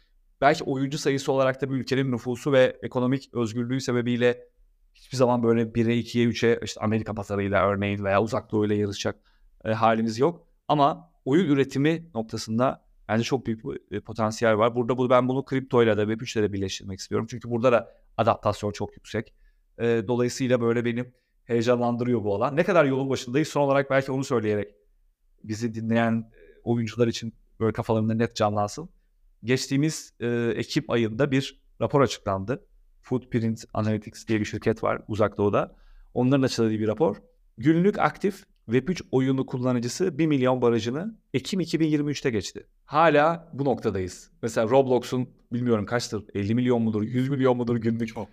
[0.40, 4.48] belki oyuncu sayısı olarak da bir ülkenin nüfusu ve ekonomik özgürlüğü sebebiyle
[4.94, 9.16] hiçbir zaman böyle 1'e 2'ye 3'e işte Amerika pazarıyla örneğin veya uzak doğuyla yarışacak
[9.64, 10.46] e, halimiz yok.
[10.68, 14.74] Ama oyun üretimi noktasında bence çok büyük bir e, potansiyel var.
[14.74, 17.26] Burada bu, ben bunu kriptoyla da Web3'le de birleştirmek istiyorum.
[17.30, 19.34] Çünkü burada da adaptasyon çok yüksek.
[19.78, 21.04] E, dolayısıyla böyle beni
[21.44, 22.56] heyecanlandırıyor bu alan.
[22.56, 24.74] Ne kadar yolun başındayız son olarak belki onu söyleyerek
[25.44, 28.88] bizi dinleyen e, oyuncular için böyle kafalarında net canlansın.
[29.44, 30.26] Geçtiğimiz e,
[30.56, 32.66] Ekim ayında bir rapor açıklandı.
[33.02, 35.76] Footprint Analytics diye bir şirket var uzak doğuda.
[36.14, 37.16] Onların açıkladığı bir rapor.
[37.58, 42.66] Günlük aktif Web3 oyunu kullanıcısı 1 milyon barajını Ekim 2023'te geçti.
[42.86, 44.30] Hala bu noktadayız.
[44.42, 48.28] Mesela Roblox'un bilmiyorum kaçtır 50 milyon mudur 100 milyon mudur günlük Çok.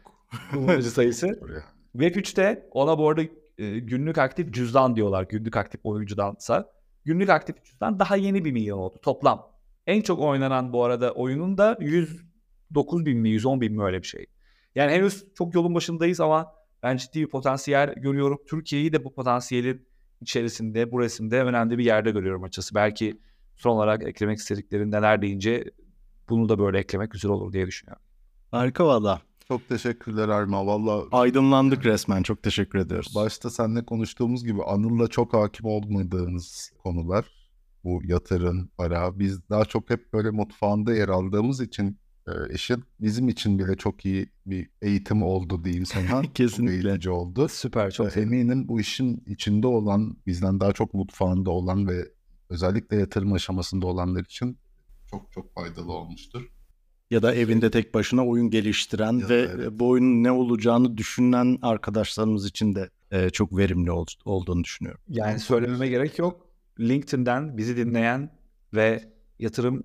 [0.51, 1.27] kullanıcı sayısı.
[1.41, 1.63] Oraya.
[1.95, 3.21] Web3'te ona bu arada
[3.57, 5.23] e, günlük aktif cüzdan diyorlar.
[5.29, 6.71] Günlük aktif oyuncudansa.
[7.05, 9.47] Günlük aktif cüzdan daha yeni bir milyon oldu toplam.
[9.87, 14.07] En çok oynanan bu arada oyunun da 109 bin mi 110 bin mi öyle bir
[14.07, 14.25] şey.
[14.75, 18.39] Yani henüz çok yolun başındayız ama ben ciddi bir potansiyel görüyorum.
[18.47, 19.87] Türkiye'yi de bu potansiyelin
[20.21, 22.75] içerisinde, bu resimde önemli bir yerde görüyorum açıkçası.
[22.75, 23.19] Belki
[23.55, 25.63] son olarak eklemek istediklerin neler deyince
[26.29, 28.03] bunu da böyle eklemek güzel olur diye düşünüyorum.
[28.51, 29.21] Harika valla.
[29.47, 30.65] Çok teşekkürler Erma.
[30.65, 32.23] Valla Aydınlandık resmen.
[32.23, 33.15] Çok teşekkür ediyoruz.
[33.15, 37.25] başta seninle konuştuğumuz gibi Anıl'la çok hakim olmadığımız konular.
[37.83, 39.19] Bu yatırım, para.
[39.19, 41.97] Biz daha çok hep böyle mutfağında yer aldığımız için
[42.27, 46.07] e, işin bizim için bile çok iyi bir eğitim oldu diyeyim sana.
[46.23, 46.89] Çok Kesinlikle.
[46.89, 47.47] eğitici oldu.
[47.49, 48.33] Süper, çok sevindim.
[48.33, 52.05] eminim bu işin içinde olan, bizden daha çok mutfağında olan ve
[52.53, 54.57] özellikle yatırım aşamasında olanlar için
[55.11, 56.41] çok çok faydalı olmuştur.
[57.11, 59.69] Ya da evinde tek başına oyun geliştiren Ya da ve evet.
[59.71, 65.01] bu oyunun ne olacağını düşünen arkadaşlarımız için de e, çok verimli ol- olduğunu düşünüyorum.
[65.09, 66.47] Yani söylememe gerek yok.
[66.79, 68.29] LinkedIn'den bizi dinleyen
[68.73, 69.83] ve yatırım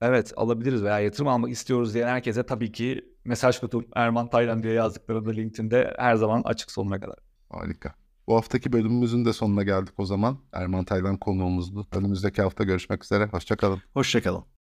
[0.00, 4.72] evet alabiliriz veya yatırım almak istiyoruz diyen herkese tabii ki mesaj kutum Erman Taylan diye
[4.72, 7.16] yazdıklarında LinkedIn'de her zaman açık sonuna kadar.
[7.50, 7.94] Harika.
[8.28, 10.38] Bu haftaki bölümümüzün de sonuna geldik o zaman.
[10.52, 11.86] Erman Taylan konuğumuzdu.
[11.92, 13.26] Önümüzdeki hafta görüşmek üzere.
[13.26, 13.82] Hoşçakalın.
[13.94, 14.55] Hoşçakalın.